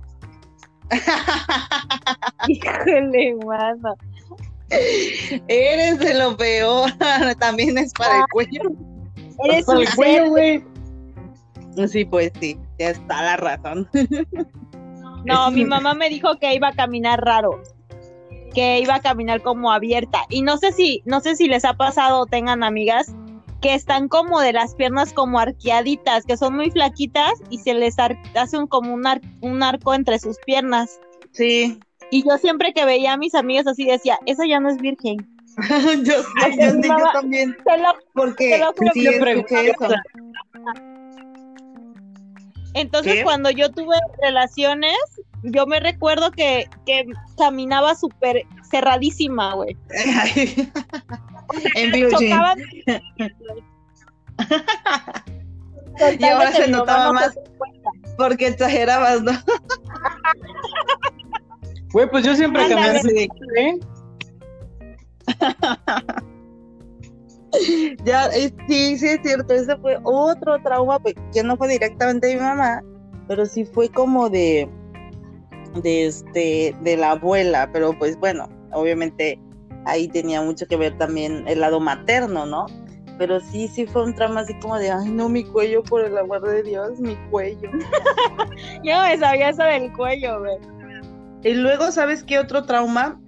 [2.48, 3.96] Híjole, mano.
[4.70, 6.92] Eres de lo peor.
[7.40, 8.62] También es para el cuello.
[9.46, 10.64] Eres para el cuello, güey.
[11.88, 13.88] Sí, pues sí, ya está la razón.
[15.26, 17.62] No, mi mamá me dijo que iba a caminar raro,
[18.58, 20.24] que iba a caminar como abierta.
[20.32, 23.14] Y no sé si, no sé si les ha pasado o tengan amigas
[23.62, 27.98] que están como de las piernas como arqueaditas, que son muy flaquitas y se les
[28.00, 29.04] hace un, como un,
[29.42, 31.00] un arco entre sus piernas.
[31.34, 31.78] Sí.
[32.10, 35.18] Y yo siempre que veía a mis amigas así decía, esa ya no es virgen.
[36.04, 37.56] yo, yo, también.
[38.16, 38.60] porque
[38.96, 39.06] sí,
[42.74, 44.98] entonces, cuando yo tuve relaciones,
[45.44, 47.06] yo me recuerdo que, que
[47.38, 49.78] caminaba súper cerradísima, güey.
[51.76, 52.60] en Chocaban...
[56.20, 57.34] y ahora se notaba más
[58.18, 59.32] porque exagerabas, ¿no?
[61.94, 63.30] Güey, pues yo siempre caminé así.
[63.58, 63.80] ¿eh?
[68.04, 72.28] ya, eh, sí, sí es cierto, ese fue otro trauma, pues, que no fue directamente
[72.28, 72.84] de mi mamá,
[73.28, 74.70] pero sí fue como de,
[75.82, 79.40] de este, de la abuela, pero pues bueno, obviamente
[79.86, 82.66] ahí tenía mucho que ver también el lado materno, ¿no?
[83.18, 86.18] Pero sí, sí fue un trauma así como de, ay, no, mi cuello, por el
[86.18, 87.72] amor de Dios, mi cuello.
[88.84, 90.58] Yo no me sabía eso del cuello, güey.
[91.44, 93.20] Y luego, ¿sabes qué otro trauma?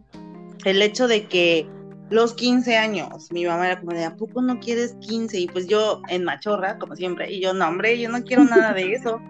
[0.66, 1.68] El hecho de que
[2.10, 3.32] los 15 años.
[3.32, 5.40] Mi mamá era como de, ¿a poco no quieres 15?
[5.40, 8.74] Y pues yo en machorra, como siempre, y yo, no, hombre, yo no quiero nada
[8.74, 9.20] de eso.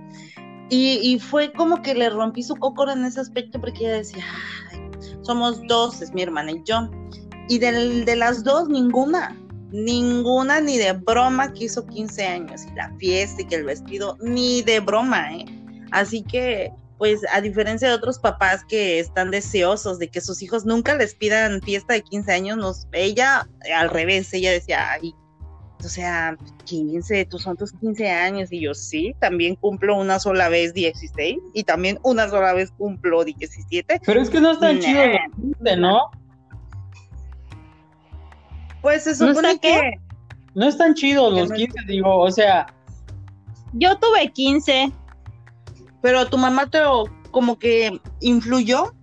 [0.72, 4.24] Y, fue como que le rompí su cócoro en ese aspecto porque ella decía,
[5.22, 6.90] somos dos, es mi hermana y yo.
[7.48, 9.36] Y de, de las dos, ninguna,
[9.72, 12.66] ninguna ni de broma quiso 15 años.
[12.66, 15.46] Y la fiesta y que el vestido, ni de broma, ¿eh?
[15.92, 20.66] Así que pues a diferencia de otros papás que están deseosos de que sus hijos
[20.66, 25.16] nunca les pidan fiesta de 15 años, nos, ella al revés, ella decía, ay,
[25.84, 30.50] o sea, 15, tú son tus 15 años, y yo sí, también cumplo una sola
[30.50, 34.02] vez 16, y también una sola vez cumplo 17.
[34.06, 35.02] Pero es que no es tan chido
[35.78, 36.12] ¿no?
[38.82, 39.94] Pues se supone que...
[40.56, 42.68] No es tan chido los 15, digo, o sea...
[43.74, 44.92] Yo tuve 15
[46.02, 46.80] pero tu mamá te
[47.32, 48.94] como que influyó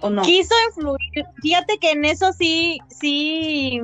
[0.00, 0.22] o no?
[0.22, 1.26] Quiso influir.
[1.42, 3.80] Fíjate que en eso sí, sí,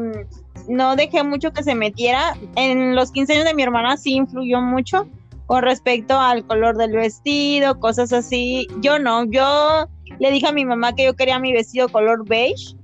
[0.68, 2.36] no dejé mucho que se metiera.
[2.56, 5.06] En los 15 años de mi hermana sí influyó mucho
[5.46, 8.66] con respecto al color del vestido, cosas así.
[8.80, 9.88] Yo no, yo
[10.18, 12.76] le dije a mi mamá que yo quería mi vestido color beige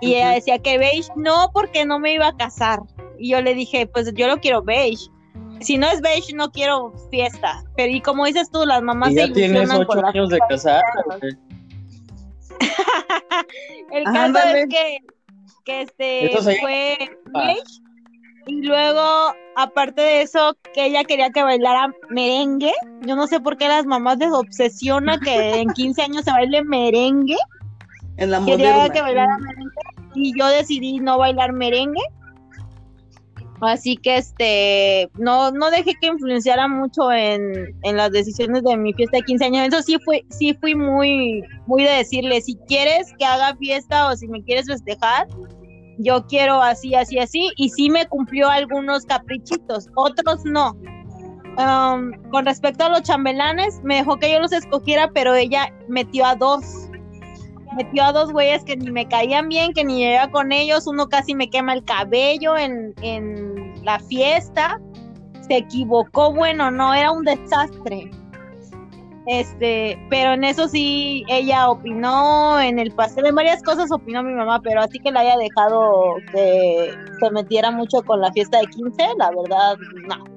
[0.00, 2.80] y ella decía que beige no porque no me iba a casar.
[3.18, 5.10] Y yo le dije, pues yo lo quiero beige
[5.60, 7.64] si no es beige, no quiero fiesta.
[7.76, 10.82] Pero y como dices tú, las mamás y ya tienes ocho años de casar.
[13.92, 14.98] el caso es que,
[15.66, 16.96] que este fue.
[18.46, 22.72] Y luego, aparte de eso, que ella quería que bailara merengue.
[23.02, 26.62] Yo no sé por qué las mamás les obsesiona que en 15 años se baile
[26.62, 27.36] merengue.
[28.16, 29.74] En la quería que bailara merengue.
[30.14, 32.02] Y yo decidí no bailar merengue
[33.60, 39.18] Así que este no, no dejé que influenciara mucho en, las decisiones de mi fiesta
[39.18, 39.68] de 15 años.
[39.68, 44.16] Eso sí fue, sí fui muy, muy de decirle, si quieres que haga fiesta o
[44.16, 45.26] si me quieres festejar,
[45.98, 47.50] yo quiero así, así, así.
[47.56, 50.76] Y sí me cumplió algunos caprichitos, otros no.
[51.58, 56.26] Um, con respecto a los chambelanes, me dejó que yo los escogiera, pero ella metió
[56.26, 56.85] a dos
[57.76, 61.06] metió a dos güeyes que ni me caían bien, que ni iba con ellos, uno
[61.08, 64.80] casi me quema el cabello en, en la fiesta,
[65.46, 68.10] se equivocó, bueno, no, era un desastre.
[69.26, 74.32] Este, pero en eso sí, ella opinó, en el pastel, en varias cosas opinó mi
[74.32, 78.66] mamá, pero así que la haya dejado que se metiera mucho con la fiesta de
[78.66, 79.76] 15, la verdad,
[80.08, 80.35] no.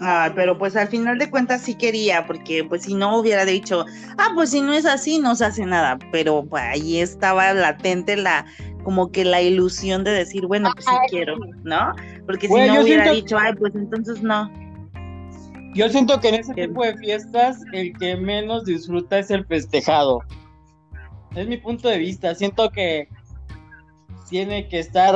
[0.00, 3.84] Ah, pero pues al final de cuentas sí quería, porque pues si no hubiera dicho,
[4.16, 8.16] ah, pues si no es así, no se hace nada, pero pues, ahí estaba latente
[8.16, 8.46] la,
[8.84, 11.94] como que la ilusión de decir, bueno, pues sí quiero, ¿no?
[12.26, 14.50] Porque si no hubiera dicho, ay, pues entonces no.
[15.74, 20.20] Yo siento que en ese tipo de fiestas el que menos disfruta es el festejado.
[21.34, 22.34] Es mi punto de vista.
[22.34, 23.08] Siento que
[24.28, 25.14] tiene que estar,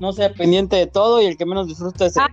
[0.00, 2.24] no sé, pendiente de todo y el que menos disfruta es él.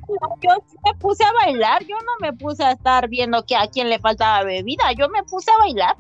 [0.41, 0.51] yo
[0.85, 3.99] me puse a bailar, yo no me puse a estar viendo que a quién le
[3.99, 5.95] faltaba bebida, yo me puse a bailar.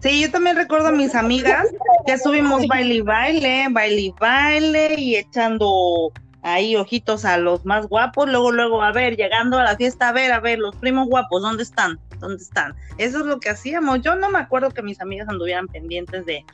[0.00, 1.66] Sí, yo también recuerdo a mis amigas
[2.04, 6.12] que estuvimos baile y baile, baile y baile y echando
[6.42, 10.12] ahí ojitos a los más guapos, luego, luego, a ver, llegando a la fiesta, a
[10.12, 11.98] ver, a ver, los primos guapos, ¿dónde están?
[12.20, 12.74] ¿Dónde están?
[12.98, 14.00] Eso es lo que hacíamos.
[14.02, 16.44] Yo no me acuerdo que mis amigas anduvieran pendientes de,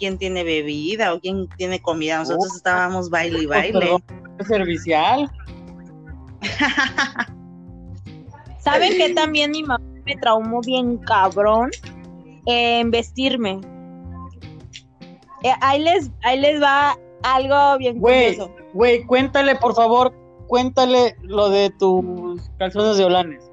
[0.00, 2.18] quién tiene bebida o quién tiene comida.
[2.18, 3.98] Nosotros oh, estábamos baile y baile.
[4.48, 5.30] servicial.
[8.58, 11.70] ¿Saben que también mi mamá me traumó bien cabrón
[12.46, 13.60] en vestirme?
[15.42, 18.50] Eh, ahí, les, ahí les va algo bien curioso.
[18.72, 20.12] Güey, cuéntale, por favor,
[20.48, 23.50] cuéntale lo de tus calzones de holanes.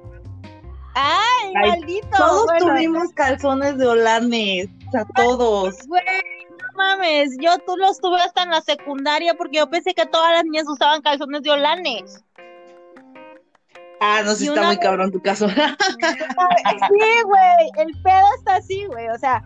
[0.94, 2.08] Ay, maldito.
[2.16, 5.76] Todos tuvimos calzones de holanes, a todos.
[5.86, 6.02] Güey,
[6.78, 10.44] mames, yo tú los tuve hasta en la secundaria porque yo pensé que todas las
[10.44, 12.24] niñas usaban calzones de holanes.
[14.00, 15.48] Ah, no, sé, está muy cabrón tu caso.
[15.48, 15.56] sí,
[17.24, 19.42] güey, el pedo está así, güey, o sea,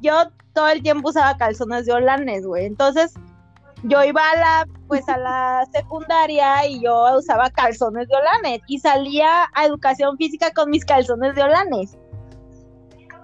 [0.00, 3.12] yo todo el tiempo usaba calzones de holanes, güey, entonces
[3.82, 8.78] yo iba a la, pues a la secundaria y yo usaba calzones de holanes y
[8.78, 11.98] salía a educación física con mis calzones de holanes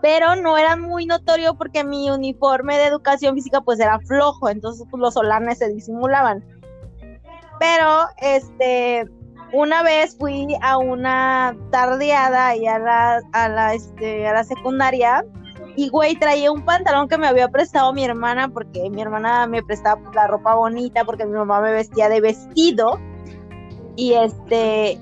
[0.03, 4.85] pero no era muy notorio porque mi uniforme de educación física pues era flojo, entonces
[4.91, 6.45] pues, los solanes se disimulaban.
[7.59, 9.09] Pero este
[9.53, 15.25] una vez fui a una tardeada y a la, a la, este, a la secundaria
[15.77, 19.63] y güey traía un pantalón que me había prestado mi hermana porque mi hermana me
[19.63, 22.99] prestaba pues, la ropa bonita porque mi mamá me vestía de vestido
[23.95, 24.99] y este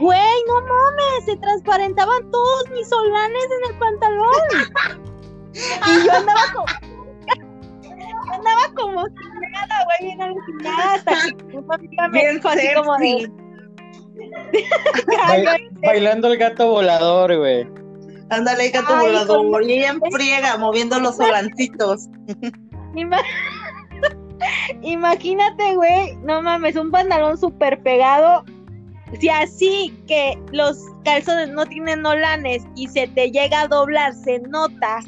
[0.00, 4.32] Güey, no mames, se transparentaban todos mis solanes en el pantalón.
[5.52, 6.66] Y yo andaba como.
[8.32, 9.04] andaba como
[9.52, 13.30] nada, güey, bien alucinada hasta que una amiga me dijo así como de.
[15.82, 17.68] bailando el gato volador, güey.
[18.30, 19.62] Ándale, el gato volador.
[19.64, 22.08] Y ella en friega, moviendo los solancitos.
[24.82, 28.44] Imagínate, güey, no mames, un pantalón súper pegado.
[29.18, 34.38] Si así que los calzones no tienen olanes y se te llega a doblar, se
[34.40, 35.00] nota.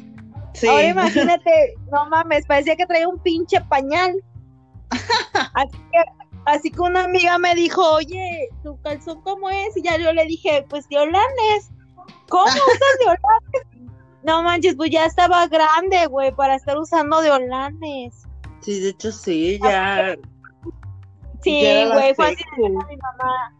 [0.53, 0.67] Sí.
[0.67, 4.15] Ahora imagínate, no mames, parecía que traía un pinche pañal.
[5.55, 6.03] Así que,
[6.45, 9.75] así que una amiga me dijo, oye, ¿tu calzón cómo es?
[9.75, 11.71] Y ya yo le dije, pues de olanes.
[12.29, 13.89] ¿Cómo usas de olanes?
[14.23, 18.23] No manches, pues ya estaba grande, güey, para estar usando de olanes.
[18.61, 20.15] Sí, de hecho sí, ya.
[21.41, 23.53] Sí, güey, fue así mi mamá.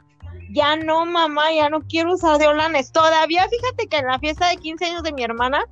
[0.53, 2.91] Ya no, mamá, ya no quiero usar de holanes.
[2.91, 5.65] Todavía, fíjate que en la fiesta de 15 años de mi hermana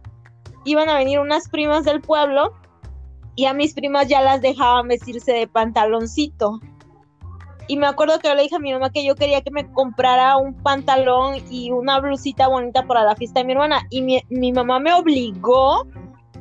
[0.65, 2.53] iban a venir unas primas del pueblo
[3.35, 6.59] y a mis primas ya las dejaban vestirse de pantaloncito.
[7.67, 9.71] Y me acuerdo que yo le dije a mi mamá que yo quería que me
[9.71, 13.85] comprara un pantalón y una blusita bonita para la fiesta de mi hermana.
[13.91, 15.85] Y mi, mi mamá me obligó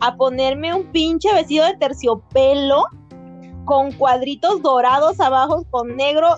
[0.00, 2.86] a ponerme un pinche vestido de terciopelo
[3.66, 6.36] con cuadritos dorados abajo con negro,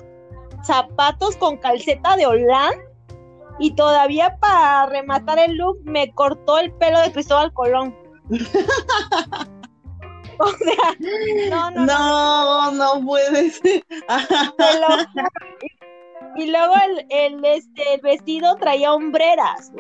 [0.62, 2.74] zapatos con calceta de holán
[3.58, 7.96] y todavía para rematar el look me cortó el pelo de Cristóbal Colón.
[10.38, 10.96] o sea,
[11.50, 13.84] no, no, no, no, puede ser.
[16.36, 19.72] y, luego el, el, este, el vestido traía hombreras.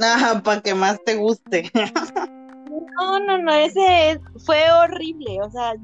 [0.00, 1.70] Ajá, para que más te guste.
[3.00, 5.74] No, no, no, ese fue horrible, o sea,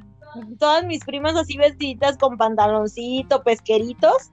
[0.59, 4.31] todas mis primas así vestiditas con pantaloncito, pesqueritos,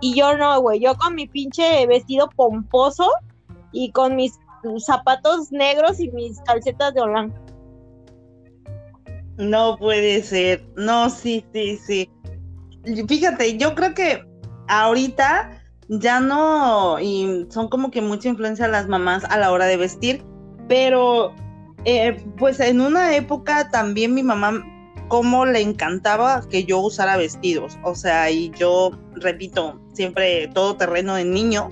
[0.00, 3.10] y yo no, güey, yo con mi pinche vestido pomposo
[3.72, 4.38] y con mis
[4.78, 7.34] zapatos negros y mis calcetas de holán.
[9.36, 12.10] No puede ser, no, sí, sí, sí.
[13.08, 14.24] Fíjate, yo creo que
[14.68, 19.76] ahorita ya no, y son como que mucha influencia las mamás a la hora de
[19.76, 20.24] vestir,
[20.68, 21.34] pero
[21.84, 24.64] eh, pues en una época también mi mamá,
[25.14, 31.14] como le encantaba que yo usara vestidos, o sea, y yo, repito, siempre todo terreno
[31.14, 31.70] de niño,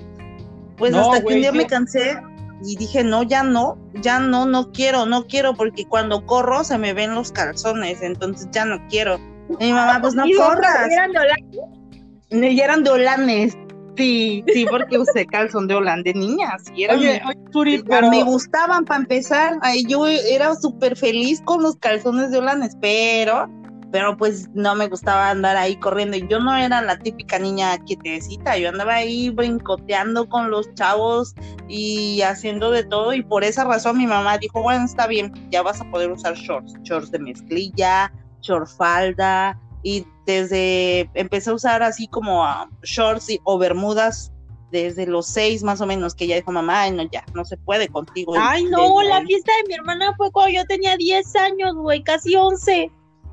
[0.76, 2.20] pues hasta que un día me cansé
[2.64, 6.78] y dije, no, ya no, ya no, no quiero, no quiero, porque cuando corro se
[6.78, 9.18] me ven los calzones, entonces ya no quiero.
[9.58, 10.88] Y mi mamá, pues no corras.
[10.88, 13.58] ¿Y eran de eran de holanes.
[13.96, 16.62] Sí, sí, porque usé calzón de Holanda niñas.
[16.74, 17.20] Y oye,
[17.54, 18.10] oye pero...
[18.10, 19.58] me gustaban para empezar.
[19.86, 23.50] Yo era súper feliz con los calzones de Holanda, pero,
[23.90, 26.16] pero pues no me gustaba andar ahí corriendo.
[26.16, 31.34] Yo no era la típica niña quietecita, yo andaba ahí brincoteando con los chavos
[31.68, 33.12] y haciendo de todo.
[33.12, 36.34] Y por esa razón mi mamá dijo, bueno, está bien, ya vas a poder usar
[36.34, 43.28] shorts, shorts de mezclilla, short falda, y desde empecé a usar así como ah, shorts
[43.44, 44.32] o bermudas
[44.70, 47.56] desde los seis más o menos que ya dijo mamá, ay no ya, no se
[47.58, 48.34] puede contigo.
[48.36, 52.34] Ay no, la fiesta de mi hermana fue cuando yo tenía 10 años, güey, casi
[52.34, 52.90] 11.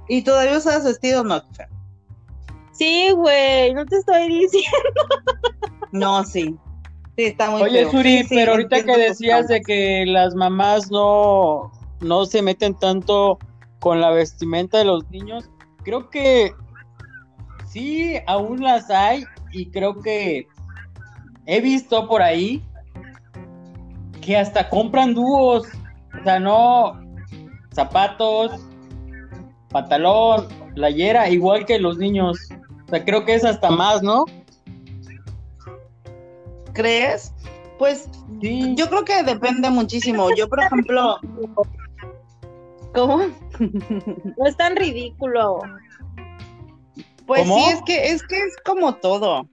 [0.10, 1.41] ¿Y todavía usas vestido no?
[2.74, 5.02] Sí, güey, no te estoy diciendo.
[5.91, 6.56] no, sí.
[7.16, 12.26] Sí, está muy Oye, Suri, pero ahorita que decías de que las mamás no, no
[12.26, 13.38] se meten tanto
[13.80, 15.50] con la vestimenta de los niños,
[15.90, 16.54] creo que
[17.66, 20.48] sí, aún las hay y creo que
[21.48, 22.64] he visto por ahí
[24.22, 25.68] que hasta compran dúos,
[26.20, 27.02] o sea, no
[27.72, 28.52] zapatos,
[29.70, 32.38] pantalón, playera, igual que los niños.
[32.86, 34.26] O sea, creo que es hasta más, ¿no?
[36.74, 37.34] ¿Crees?
[37.80, 38.08] Pues
[38.42, 38.76] sí.
[38.76, 40.28] yo creo que depende muchísimo.
[40.36, 41.18] Yo, por ejemplo,
[42.94, 43.28] ¿Cómo?
[44.38, 45.62] No es tan ridículo.
[47.26, 49.48] Pues sí, es que, es que es como todo.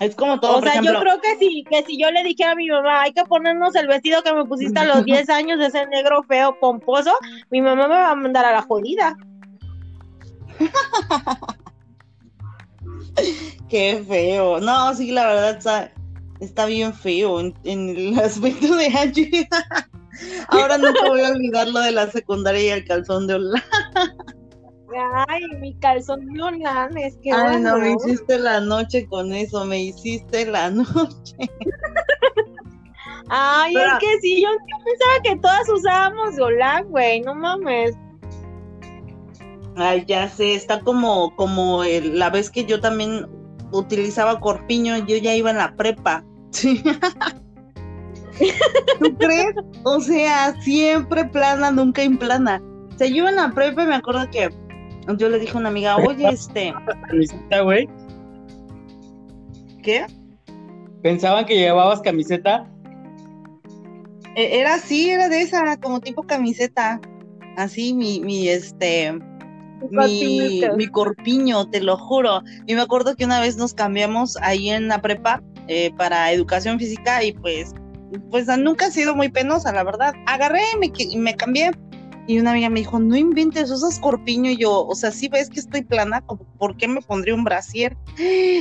[0.00, 0.58] Es como todo.
[0.58, 3.12] O sea, yo creo que sí, que si yo le dije a mi mamá, hay
[3.12, 6.58] que ponernos el vestido que me pusiste a los 10 años de ese negro feo,
[6.58, 7.12] pomposo,
[7.50, 9.16] mi mamá me va a mandar a la jodida.
[13.68, 14.58] Qué feo.
[14.60, 15.92] No, sí, la verdad está,
[16.40, 19.48] está bien feo en, el aspecto de Angie.
[20.48, 23.62] Ahora no te voy a olvidar lo de la secundaria y el calzón de Olan.
[25.28, 27.32] Ay, mi calzón de Olan, es que.
[27.32, 31.36] Ay, no, me hiciste la noche con eso, me hiciste la noche.
[33.28, 34.48] Ay, es que sí, yo,
[34.84, 37.96] pensaba que todas usábamos Olan, güey, no mames.
[39.76, 43.28] Ay, ya sé, está como, como la vez que yo también
[43.70, 46.24] utilizaba corpiño, yo ya iba en la prepa.
[46.50, 46.82] Sí.
[49.00, 49.54] ¿Tú crees?
[49.84, 52.62] O sea, siempre plana, nunca implana.
[52.94, 54.50] O sea, yo en la prepa me acuerdo que
[55.16, 56.72] yo le dije a una amiga, oye, este.
[57.08, 57.88] ¿Camiseta, güey?
[59.82, 60.06] ¿Qué?
[61.02, 62.70] ¿Pensaban que llevabas camiseta?
[64.36, 67.00] E, era así, era de esa, como tipo camiseta.
[67.56, 69.18] Así, mi, mi, este.
[69.90, 72.42] Mi, mi, corpiño, te lo juro.
[72.66, 76.78] Y me acuerdo que una vez nos cambiamos ahí en la prepa eh, para educación
[76.78, 77.72] física y pues,
[78.30, 80.14] pues nunca ha sido muy penosa, la verdad.
[80.26, 81.70] Agarré y me, me cambié.
[82.26, 84.50] Y una amiga me dijo, no inventes, usas corpiño.
[84.50, 86.24] Y yo, o sea, si ves que estoy plana,
[86.58, 87.96] ¿por qué me pondría un brasier?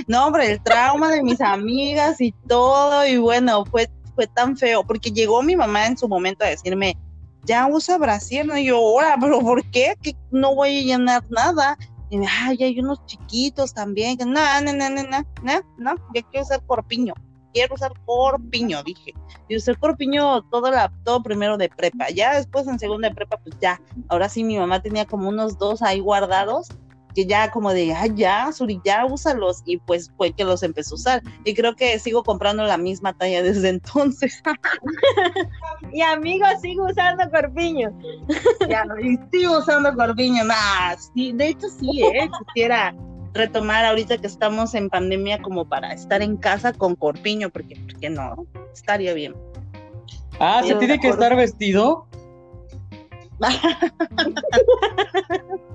[0.07, 3.05] No, hombre, el trauma de mis amigas y todo.
[3.05, 3.89] Y bueno, fue
[4.19, 6.97] fue tan feo, porque llegó mi mamá en su momento a decirme,
[7.45, 8.57] ya usa brasier, ¿no?
[8.57, 9.95] Y yo, ahora, pero ¿por qué?
[10.01, 11.77] Que no voy a llenar nada.
[12.09, 14.17] Y me, ay, hay unos chiquitos también.
[14.19, 17.13] No, no, no, no, no, no, no, ya quiero usar corpiño.
[17.53, 19.13] Quiero usar corpiño, dije.
[19.47, 22.09] Y usé corpiño todo, la, todo primero de prepa.
[22.09, 23.81] Ya después en segunda de prepa, pues ya.
[24.07, 26.69] Ahora sí, mi mamá tenía como unos dos ahí guardados
[27.15, 30.93] que ya como de, ah, ya, Suri, ya úsalos, y pues fue que los empezó
[30.93, 31.23] a usar.
[31.43, 34.41] Y creo que sigo comprando la misma talla desde entonces.
[35.93, 37.91] y amigo, sigo usando corpiño.
[38.69, 41.11] ya, y sigo usando corpiño, más.
[41.15, 42.29] Sí, de hecho sí, ¿eh?
[42.47, 42.95] quisiera
[43.33, 48.09] retomar ahorita que estamos en pandemia como para estar en casa con corpiño, porque, porque
[48.09, 49.35] no, estaría bien.
[50.39, 52.07] Ah, ¿se tiene que estar vestido?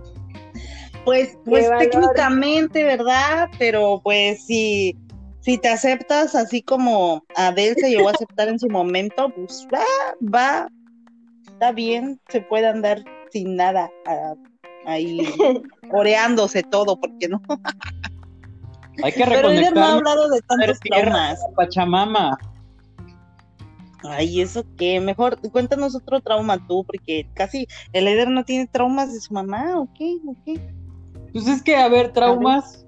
[1.05, 3.50] Pues, pues técnicamente, ¿verdad?
[3.59, 4.96] Pero pues si,
[5.40, 9.84] si te aceptas así como Adel se llegó a aceptar en su momento, pues va,
[10.34, 10.68] va,
[11.46, 13.90] está bien, se puede andar sin nada
[14.87, 15.18] ahí
[15.93, 17.41] oreándose todo, porque no.
[19.03, 19.74] Hay que reconectar.
[19.74, 21.41] Pero no ha hablado de tantos traumas.
[21.57, 22.39] Pachamama.
[24.05, 29.12] Ay, eso qué, mejor cuéntanos otro trauma tú, porque casi el líder no tiene traumas
[29.12, 30.18] de su mamá, ¿o qué?
[30.26, 30.61] ¿O qué?
[31.32, 32.85] Pues es que, a ver, traumas.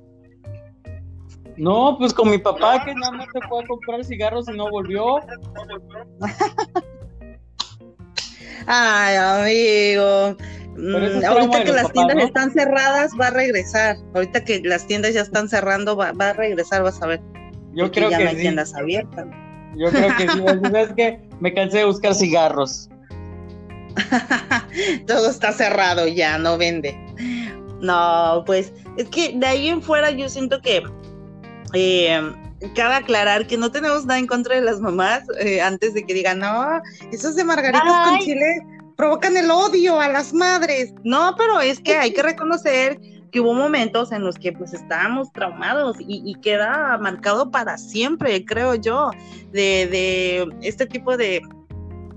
[1.56, 4.70] No, pues con mi papá que nada más se fue a comprar cigarros y no
[4.70, 5.16] volvió.
[8.66, 10.36] Ay, amigo.
[10.76, 13.96] Mm, ahorita que las tiendas están cerradas, va a regresar.
[14.14, 17.20] Ahorita que las tiendas ya están cerrando, va, a regresar, vas a ver.
[17.74, 19.26] Yo creo ya que no hay tiendas abiertas.
[19.76, 20.76] Yo creo que sí.
[20.76, 22.88] es que me cansé de buscar cigarros.
[25.06, 26.98] Todo está cerrado ya, no vende.
[27.80, 30.82] No, pues es que de ahí en fuera yo siento que
[31.74, 32.20] eh,
[32.74, 36.14] cabe aclarar que no tenemos nada en contra de las mamás eh, antes de que
[36.14, 36.80] digan, no,
[37.12, 38.62] esos de margaritas con chile
[38.96, 40.94] provocan el odio a las madres.
[41.04, 45.32] No, pero es que hay que reconocer que hubo momentos en los que pues estábamos
[45.32, 49.10] traumados y, queda marcado para siempre, creo yo,
[49.52, 51.42] de, de este tipo de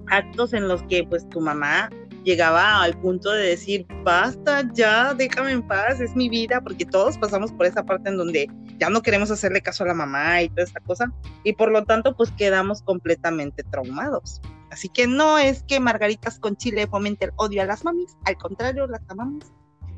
[0.07, 1.89] actos en los que pues tu mamá
[2.23, 7.17] llegaba al punto de decir, basta, ya, déjame en paz, es mi vida, porque todos
[7.17, 10.49] pasamos por esa parte en donde ya no queremos hacerle caso a la mamá y
[10.49, 11.11] toda esta cosa,
[11.43, 14.41] y por lo tanto, pues quedamos completamente traumados.
[14.71, 18.37] Así que no es que Margaritas con Chile fomente el odio a las mamis, al
[18.37, 19.45] contrario, las amamos,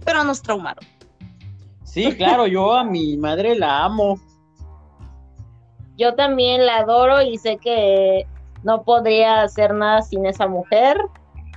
[0.05, 0.85] pero nos traumaron.
[1.83, 4.17] Sí, claro, yo a mi madre la amo.
[5.97, 8.25] Yo también la adoro y sé que
[8.63, 10.97] no podría hacer nada sin esa mujer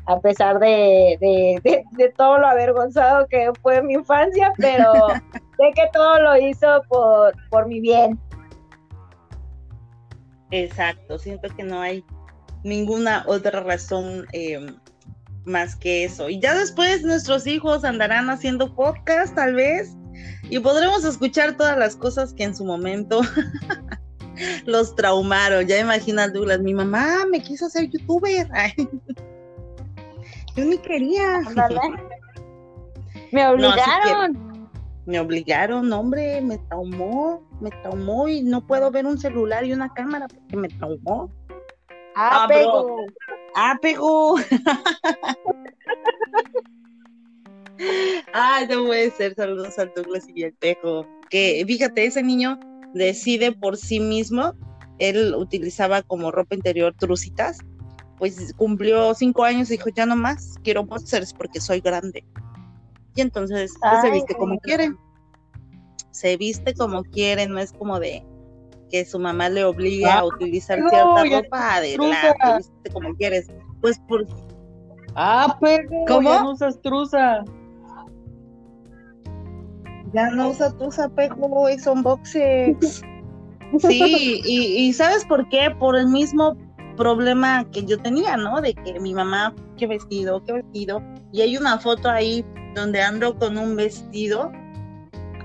[0.06, 4.92] a pesar de, de, todo lo avergonzado que fue mi infancia, pero
[5.56, 8.18] sé que todo lo hizo por, por mi bien.
[10.50, 12.04] Exacto, siento que no hay
[12.64, 14.66] ninguna otra razón eh,
[15.44, 16.28] más que eso.
[16.28, 19.94] Y ya después nuestros hijos andarán haciendo podcast tal vez
[20.50, 23.20] y podremos escuchar todas las cosas que en su momento
[24.66, 25.66] los traumaron.
[25.66, 28.48] Ya imagina Douglas, mi mamá me quiso hacer youtuber.
[30.56, 31.40] Yo ni quería.
[33.32, 34.70] Me obligaron.
[35.06, 39.92] me obligaron, hombre, me traumó, me traumó y no puedo ver un celular y una
[39.92, 41.32] cámara porque me traumó.
[42.16, 42.96] Ah, pegó.
[43.54, 44.36] Ah, pegó.
[48.32, 49.34] Ay, no puede ser.
[49.34, 51.06] Saludos al Douglas y el Pejo.
[51.30, 52.58] Que fíjate, ese niño
[52.94, 54.54] decide por sí mismo.
[54.98, 57.58] Él utilizaba como ropa interior trucitas
[58.18, 62.24] pues cumplió cinco años y dijo, ya no más, quiero boxers porque soy grande.
[63.14, 64.94] Y entonces pues, se viste como quiere.
[66.10, 68.24] Se viste como quiere, no es como de
[68.90, 73.46] que su mamá le obligue a ah, utilizar cierta ropa adelante, viste como quieres.
[73.80, 74.26] Pues por...
[75.14, 76.30] Ah, pero ¿cómo?
[76.30, 77.44] Ya no usas truza.
[80.12, 83.02] Ya no usa truza, pejo, y son boxers.
[83.80, 85.68] Sí, y, y ¿sabes por qué?
[85.80, 86.56] Por el mismo
[86.96, 88.60] problema que yo tenía, ¿no?
[88.60, 91.02] De que mi mamá, qué vestido, qué vestido.
[91.32, 94.52] Y hay una foto ahí donde ando con un vestido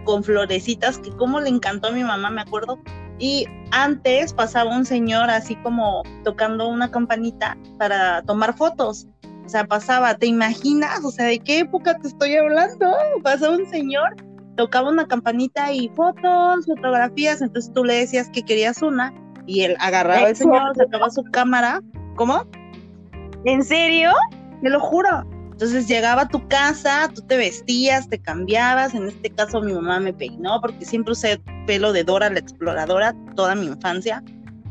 [0.06, 2.80] con florecitas que como le encantó a mi mamá, me acuerdo.
[3.20, 9.08] Y antes pasaba un señor así como tocando una campanita para tomar fotos.
[9.46, 11.04] O sea, pasaba, ¿te imaginas?
[11.04, 12.92] O sea, ¿de qué época te estoy hablando?
[13.24, 14.16] Pasaba un señor,
[14.56, 19.14] tocaba una campanita y fotos, fotografías, entonces tú le decías que querías una
[19.48, 21.82] y él agarraba al señor, sacaba su cámara.
[22.16, 22.46] ¿Cómo?
[23.46, 24.12] ¿En serio?
[24.62, 25.26] Te lo juro.
[25.60, 28.94] Entonces llegaba a tu casa, tú te vestías, te cambiabas.
[28.94, 33.14] En este caso mi mamá me peinó porque siempre usé pelo de Dora la exploradora
[33.36, 34.24] toda mi infancia.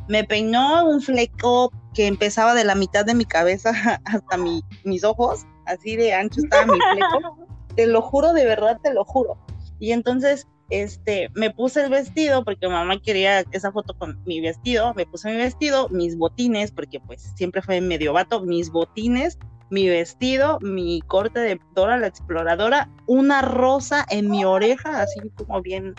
[0.08, 3.70] Me peinó un fleco que empezaba de la mitad de mi cabeza
[4.06, 4.38] hasta
[4.84, 7.36] mis ojos, así de ancho estaba mi fleco.
[7.76, 9.36] te lo juro, de verdad te lo juro.
[9.78, 14.94] Y entonces este, me puse el vestido porque mamá quería esa foto con mi vestido,
[14.94, 19.38] me puse mi vestido, mis botines, porque pues siempre fue medio vato, mis botines,
[19.70, 25.60] mi vestido, mi corte de Dora la exploradora, una rosa en mi oreja, así como
[25.60, 25.94] bien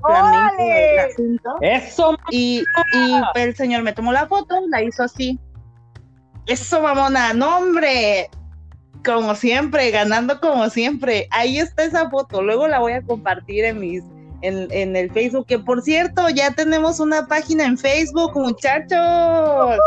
[0.00, 1.56] flamenco el asunto.
[1.60, 2.16] Eso.
[2.30, 2.62] Y,
[2.94, 5.38] y el señor me tomó la foto, la hizo así.
[6.46, 8.30] Eso, mamona, no hombre,
[9.04, 11.28] como siempre, ganando como siempre.
[11.30, 12.42] Ahí está esa foto.
[12.42, 14.02] Luego la voy a compartir en mis
[14.42, 15.46] en, en, el Facebook.
[15.46, 19.78] Que por cierto, ya tenemos una página en Facebook, muchachos.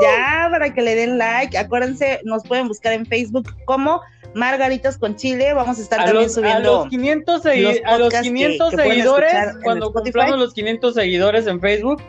[0.00, 1.56] Ya, para que le den like.
[1.56, 4.00] Acuérdense, nos pueden buscar en Facebook como
[4.34, 5.52] Margaritas con Chile.
[5.52, 6.80] Vamos a estar también subiendo.
[6.80, 7.46] A los 500,
[7.84, 12.02] a los 500 seguidores, cuando cumplamos los 500 seguidores en Facebook,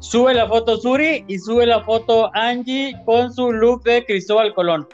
[0.00, 4.88] sube la foto Suri y sube la foto Angie con su look de Cristóbal Colón.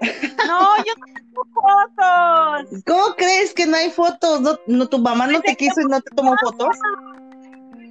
[0.46, 2.82] No, yo no tengo fotos.
[2.86, 4.60] ¿Cómo crees que no hay fotos?
[4.66, 6.76] ¿No, tu mamá no te quiso y no te tomó fotos?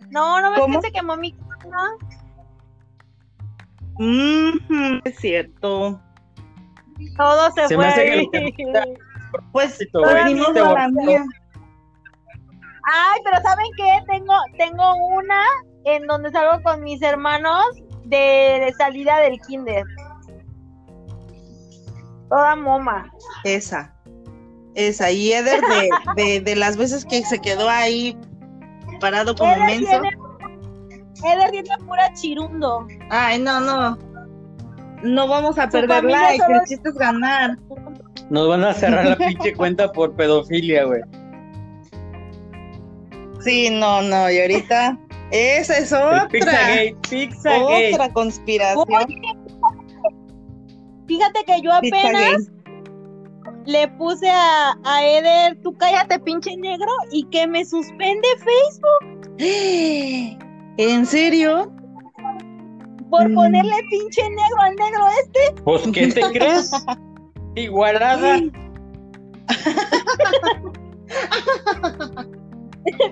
[0.10, 0.82] No, no me ¿Cómo?
[0.82, 1.36] que quemó mi
[5.06, 6.02] es cierto.
[7.18, 8.28] Todo se, se fue.
[8.32, 8.52] Me
[9.52, 11.26] pues, venimos a la mía.
[12.86, 14.00] Ay, pero ¿saben qué?
[14.08, 15.44] Tengo, tengo una
[15.86, 17.66] en donde salgo con mis hermanos
[18.04, 19.84] de, de salida del kinder.
[22.30, 23.12] Toda moma.
[23.44, 23.94] Esa.
[24.76, 25.12] Esa.
[25.12, 25.62] Y Eder,
[26.16, 28.18] de, de, las veces que se quedó ahí
[29.00, 30.02] parado como Eder menso.
[30.02, 30.18] Tiene,
[31.24, 32.88] Eder tiene pura chirundo.
[33.10, 33.98] Ay, no, no.
[35.04, 37.58] No vamos a perder like, el chiste es ganar.
[38.30, 41.02] Nos van a cerrar la pinche cuenta por pedofilia, güey.
[43.42, 44.98] Sí, no, no, y ahorita
[45.32, 46.28] esa es otra.
[46.30, 47.94] Pizzagate, Pizzagate.
[47.94, 49.08] Otra conspiración.
[51.08, 52.50] Fíjate que yo apenas
[53.66, 59.36] le puse a, a, Eder, tú cállate pinche negro, y que me suspende Facebook.
[60.78, 61.72] ¿En serio?
[63.10, 63.36] Por mm.
[63.36, 65.62] ponerle pinche negro al negro este.
[65.64, 66.72] Pues, ¿qué te crees?
[67.56, 68.42] Igualada.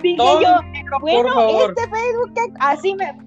[0.01, 0.59] Dije yo,
[0.99, 3.17] bueno, este Facebook, así me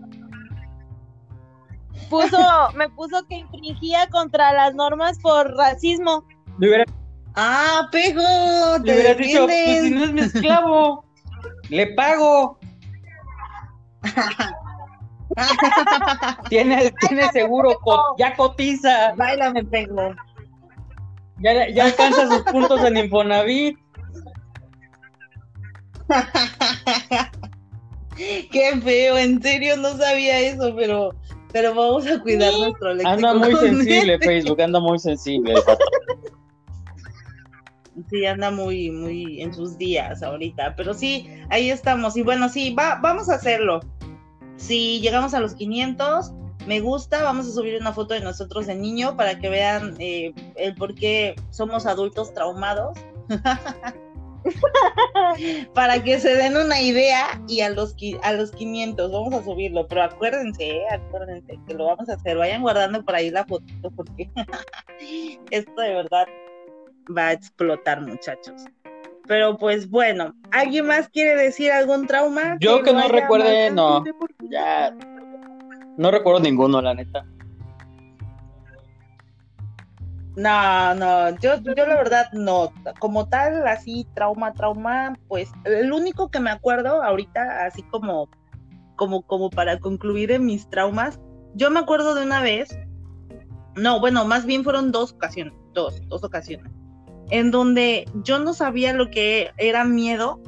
[2.08, 2.38] puso,
[2.74, 6.24] me puso que infringía contra las normas por racismo.
[7.34, 8.22] Ah, pego,
[8.82, 11.04] te le hubieras dicho, pues si no es mi esclavo,
[11.68, 12.58] le pago.
[16.48, 17.76] tiene, tiene seguro,
[18.18, 19.14] ya cotiza.
[19.16, 20.14] Baila, me pego.
[21.38, 23.76] Ya, ya alcanza sus puntos en Infonavit.
[28.16, 31.10] Qué feo, en serio no sabía eso, pero
[31.52, 33.10] pero vamos a cuidar nuestro léxico.
[33.10, 35.54] Anda muy sensible Facebook, anda muy sensible.
[38.10, 42.14] Sí, anda muy, muy en sus días ahorita, pero sí, ahí estamos.
[42.16, 43.80] Y bueno, sí, va, vamos a hacerlo.
[44.56, 46.32] Si llegamos a los 500,
[46.66, 50.34] me gusta, vamos a subir una foto de nosotros de niño para que vean eh,
[50.56, 52.98] el por qué somos adultos traumados.
[55.74, 59.86] para que se den una idea y a los, a los 500 vamos a subirlo,
[59.88, 63.90] pero acuérdense, eh, acuérdense que lo vamos a hacer, vayan guardando por ahí la fotito
[63.90, 64.30] porque
[65.50, 66.26] esto de verdad
[67.16, 68.64] va a explotar muchachos.
[69.26, 72.56] Pero pues bueno, ¿alguien más quiere decir algún trauma?
[72.60, 74.04] Yo que, que no recuerde, no,
[74.50, 74.94] ya
[75.96, 77.24] no recuerdo ninguno, la neta.
[80.36, 86.30] No, no, yo, yo la verdad no, como tal, así, trauma, trauma, pues el único
[86.30, 88.28] que me acuerdo ahorita, así como,
[88.96, 91.18] como, como para concluir en mis traumas,
[91.54, 92.78] yo me acuerdo de una vez,
[93.76, 96.70] no, bueno, más bien fueron dos ocasiones, dos, dos ocasiones,
[97.30, 100.38] en donde yo no sabía lo que era miedo,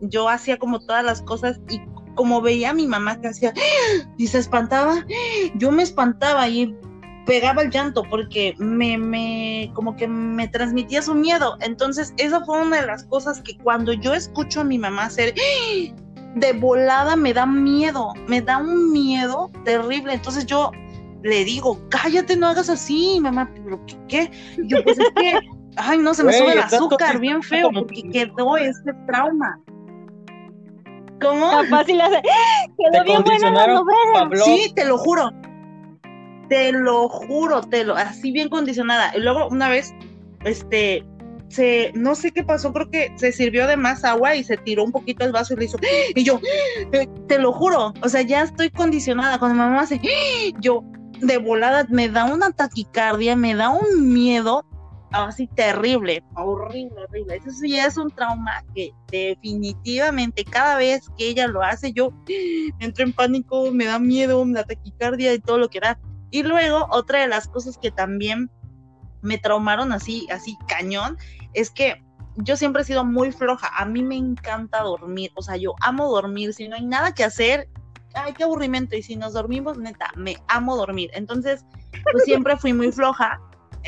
[0.00, 1.78] yo hacía como todas las cosas y
[2.20, 3.54] como veía a mi mamá que hacía
[4.18, 5.06] y se espantaba,
[5.54, 6.76] yo me espantaba y
[7.24, 11.56] pegaba el llanto porque me, me, como que me transmitía su miedo.
[11.62, 15.32] Entonces, esa fue una de las cosas que cuando yo escucho a mi mamá hacer
[16.34, 20.12] de volada me da miedo, me da un miedo terrible.
[20.12, 20.72] Entonces yo
[21.22, 23.96] le digo, cállate, no hagas así, mamá, pero ¿qué?
[24.08, 24.30] qué?
[24.66, 25.40] yo, pues es que,
[25.76, 29.58] ay, no, se me sube el azúcar bien feo porque quedó este trauma.
[31.20, 31.50] ¿Cómo?
[31.68, 32.22] Fácil hace...
[32.78, 33.80] Quedó bien buena
[34.44, 35.30] Sí, te lo juro.
[36.48, 39.12] Te lo juro, te lo, así bien condicionada.
[39.16, 39.94] Y luego una vez,
[40.44, 41.04] este,
[41.48, 44.84] se, no sé qué pasó, creo que se sirvió de más agua y se tiró
[44.84, 45.78] un poquito el vaso y le hizo,
[46.14, 46.40] y yo,
[46.92, 49.38] eh, te lo juro, o sea, ya estoy condicionada.
[49.38, 50.00] Cuando mi mamá hace,
[50.60, 50.82] yo,
[51.20, 54.64] de volada, me da una taquicardia, me da un miedo
[55.12, 57.36] así terrible, horrible, horrible.
[57.36, 62.12] Eso ya es un trauma que definitivamente cada vez que ella lo hace, yo
[62.78, 65.98] entro en pánico, me da miedo, me da taquicardia y todo lo que da.
[66.30, 68.50] Y luego, otra de las cosas que también
[69.22, 71.18] me traumaron así, así cañón,
[71.52, 72.02] es que
[72.36, 73.68] yo siempre he sido muy floja.
[73.76, 75.32] A mí me encanta dormir.
[75.34, 76.54] O sea, yo amo dormir.
[76.54, 77.68] Si no hay nada que hacer,
[78.14, 78.96] ay, qué aburrimiento.
[78.96, 81.10] Y si nos dormimos, neta, me amo dormir.
[81.12, 81.66] Entonces,
[82.12, 83.40] pues siempre fui muy floja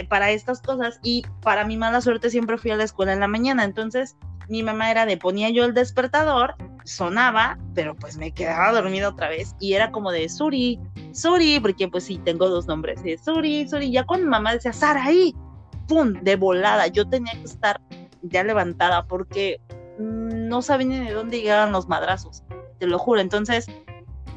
[0.08, 0.98] para estas cosas.
[1.02, 3.64] Y para mi mala suerte, siempre fui a la escuela en la mañana.
[3.64, 4.16] Entonces,
[4.48, 9.28] mi mamá era de ponía yo el despertador, sonaba, pero pues me quedaba dormida otra
[9.28, 9.54] vez.
[9.60, 10.78] Y era como de Suri,
[11.12, 13.02] Suri, porque pues sí, tengo dos nombres.
[13.02, 13.90] De Suri, Suri.
[13.90, 15.34] Ya mi mamá decía, Sara, ahí
[15.88, 16.12] ¡pum!
[16.22, 16.86] de volada.
[16.86, 17.80] Yo tenía que estar
[18.22, 19.60] ya levantada porque
[19.98, 22.42] no sabía ni de dónde llegaban los madrazos,
[22.78, 23.20] te lo juro.
[23.20, 23.66] Entonces,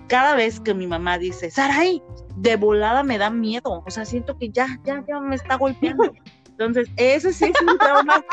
[0.08, 2.02] cada vez que mi mamá dice, Saray,
[2.38, 6.14] de volada me da miedo, o sea, siento que ya, ya, ya me está golpeando.
[6.50, 8.24] Entonces, ese sí es un trauma.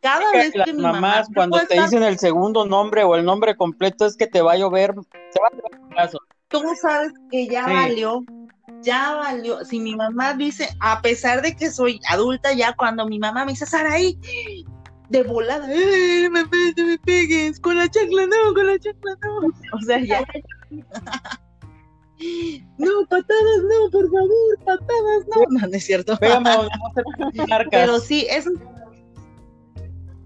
[0.00, 4.06] Cada vez que mi mamás, cuando te dicen el segundo nombre o el nombre completo,
[4.06, 5.48] es que te va a llover, te va
[5.96, 8.22] a llover Tú sabes que ya valió
[8.82, 9.64] ya valió.
[9.64, 13.52] Si mi mamá dice, a pesar de que soy adulta, ya cuando mi mamá me
[13.52, 14.18] dice, Saraí,
[15.08, 19.48] de volada, ¡Eh, me, me pegues, con la chancla no, con la chancla no.
[19.72, 20.24] O sea, ya.
[22.78, 25.42] No, patadas no, por favor, patadas no.
[25.50, 26.16] No, no es cierto.
[26.16, 26.50] Pégame,
[27.70, 28.48] Pero sí, es.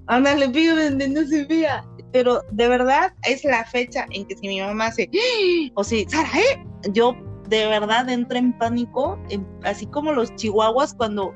[0.06, 1.84] Ándale, donde no se vea.
[2.12, 5.70] Pero de verdad es la fecha en que si mi mamá hace, ¡Ah!
[5.74, 6.64] o si, Sara, ¿eh?
[6.92, 7.14] Yo
[7.48, 9.18] de verdad entro en pánico,
[9.64, 11.34] así como los chihuahuas cuando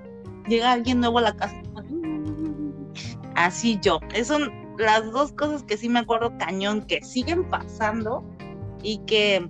[0.49, 1.61] llega alguien nuevo a la casa.
[3.37, 4.01] Así yo.
[4.15, 8.25] Esas son las dos cosas que sí me acuerdo cañón, que siguen pasando
[8.85, 9.49] y que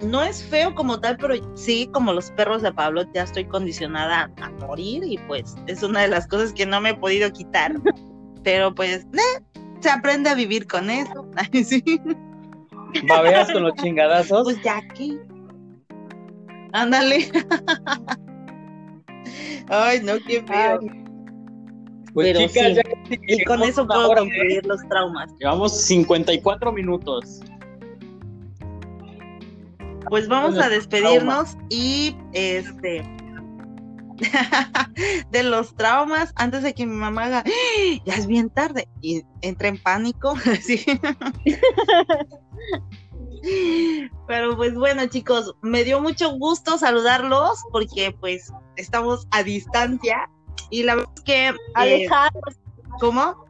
[0.00, 4.30] no es feo como tal, pero sí, como los perros de Pablo, ya estoy condicionada
[4.40, 7.74] a morir y pues es una de las cosas que no me he podido quitar.
[8.42, 9.42] Pero pues, eh,
[9.80, 11.28] se aprende a vivir con eso.
[11.64, 11.82] sí.
[13.08, 14.44] ¿Babeas con los chingadazos?
[14.44, 15.18] Pues ya que.
[16.72, 17.28] Ándale.
[19.68, 20.78] Ay, no, qué feo.
[22.14, 22.78] Pues chicas,
[23.10, 25.30] y con eso puedo concluir los traumas.
[25.40, 27.42] Llevamos 54 minutos.
[30.08, 33.02] Pues vamos a despedirnos y este
[35.30, 38.00] de los traumas antes de que mi mamá haga ¡Ah!
[38.04, 40.84] ya es bien tarde y entre en pánico sí.
[44.26, 50.28] Pero pues bueno, chicos, me dio mucho gusto saludarlos porque pues estamos a distancia
[50.70, 51.48] y la verdad es que...
[51.48, 52.58] Eh, alejados.
[52.98, 53.44] ¿Cómo?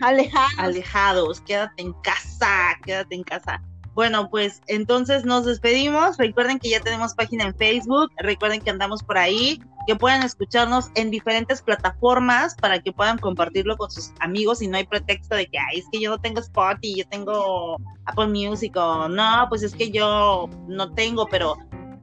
[0.00, 0.58] Alejados.
[0.58, 3.62] Alejados, quédate en casa, quédate en casa.
[3.98, 6.18] Bueno, pues entonces nos despedimos.
[6.18, 8.12] Recuerden que ya tenemos página en Facebook.
[8.18, 9.60] Recuerden que andamos por ahí.
[9.88, 14.76] Que puedan escucharnos en diferentes plataformas para que puedan compartirlo con sus amigos y no
[14.76, 18.76] hay pretexto de que, ay, es que yo no tengo Spotify, yo tengo Apple Music
[18.76, 21.56] o no, pues es que yo no tengo, pero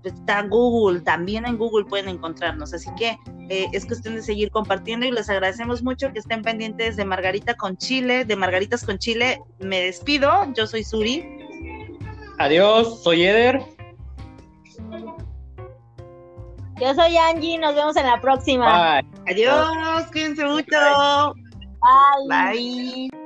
[0.04, 2.74] está Google, también en Google pueden encontrarnos.
[2.74, 3.18] Así que
[3.48, 7.56] eh, es cuestión de seguir compartiendo y les agradecemos mucho que estén pendientes de Margarita
[7.56, 9.42] con Chile, de Margaritas con Chile.
[9.60, 11.45] Me despido, yo soy Suri.
[12.38, 13.62] Adiós, soy Eder.
[16.80, 19.02] Yo soy Angie, nos vemos en la próxima.
[19.28, 21.34] Adiós, cuídense mucho.
[22.28, 22.28] Bye.
[22.28, 23.25] Bye.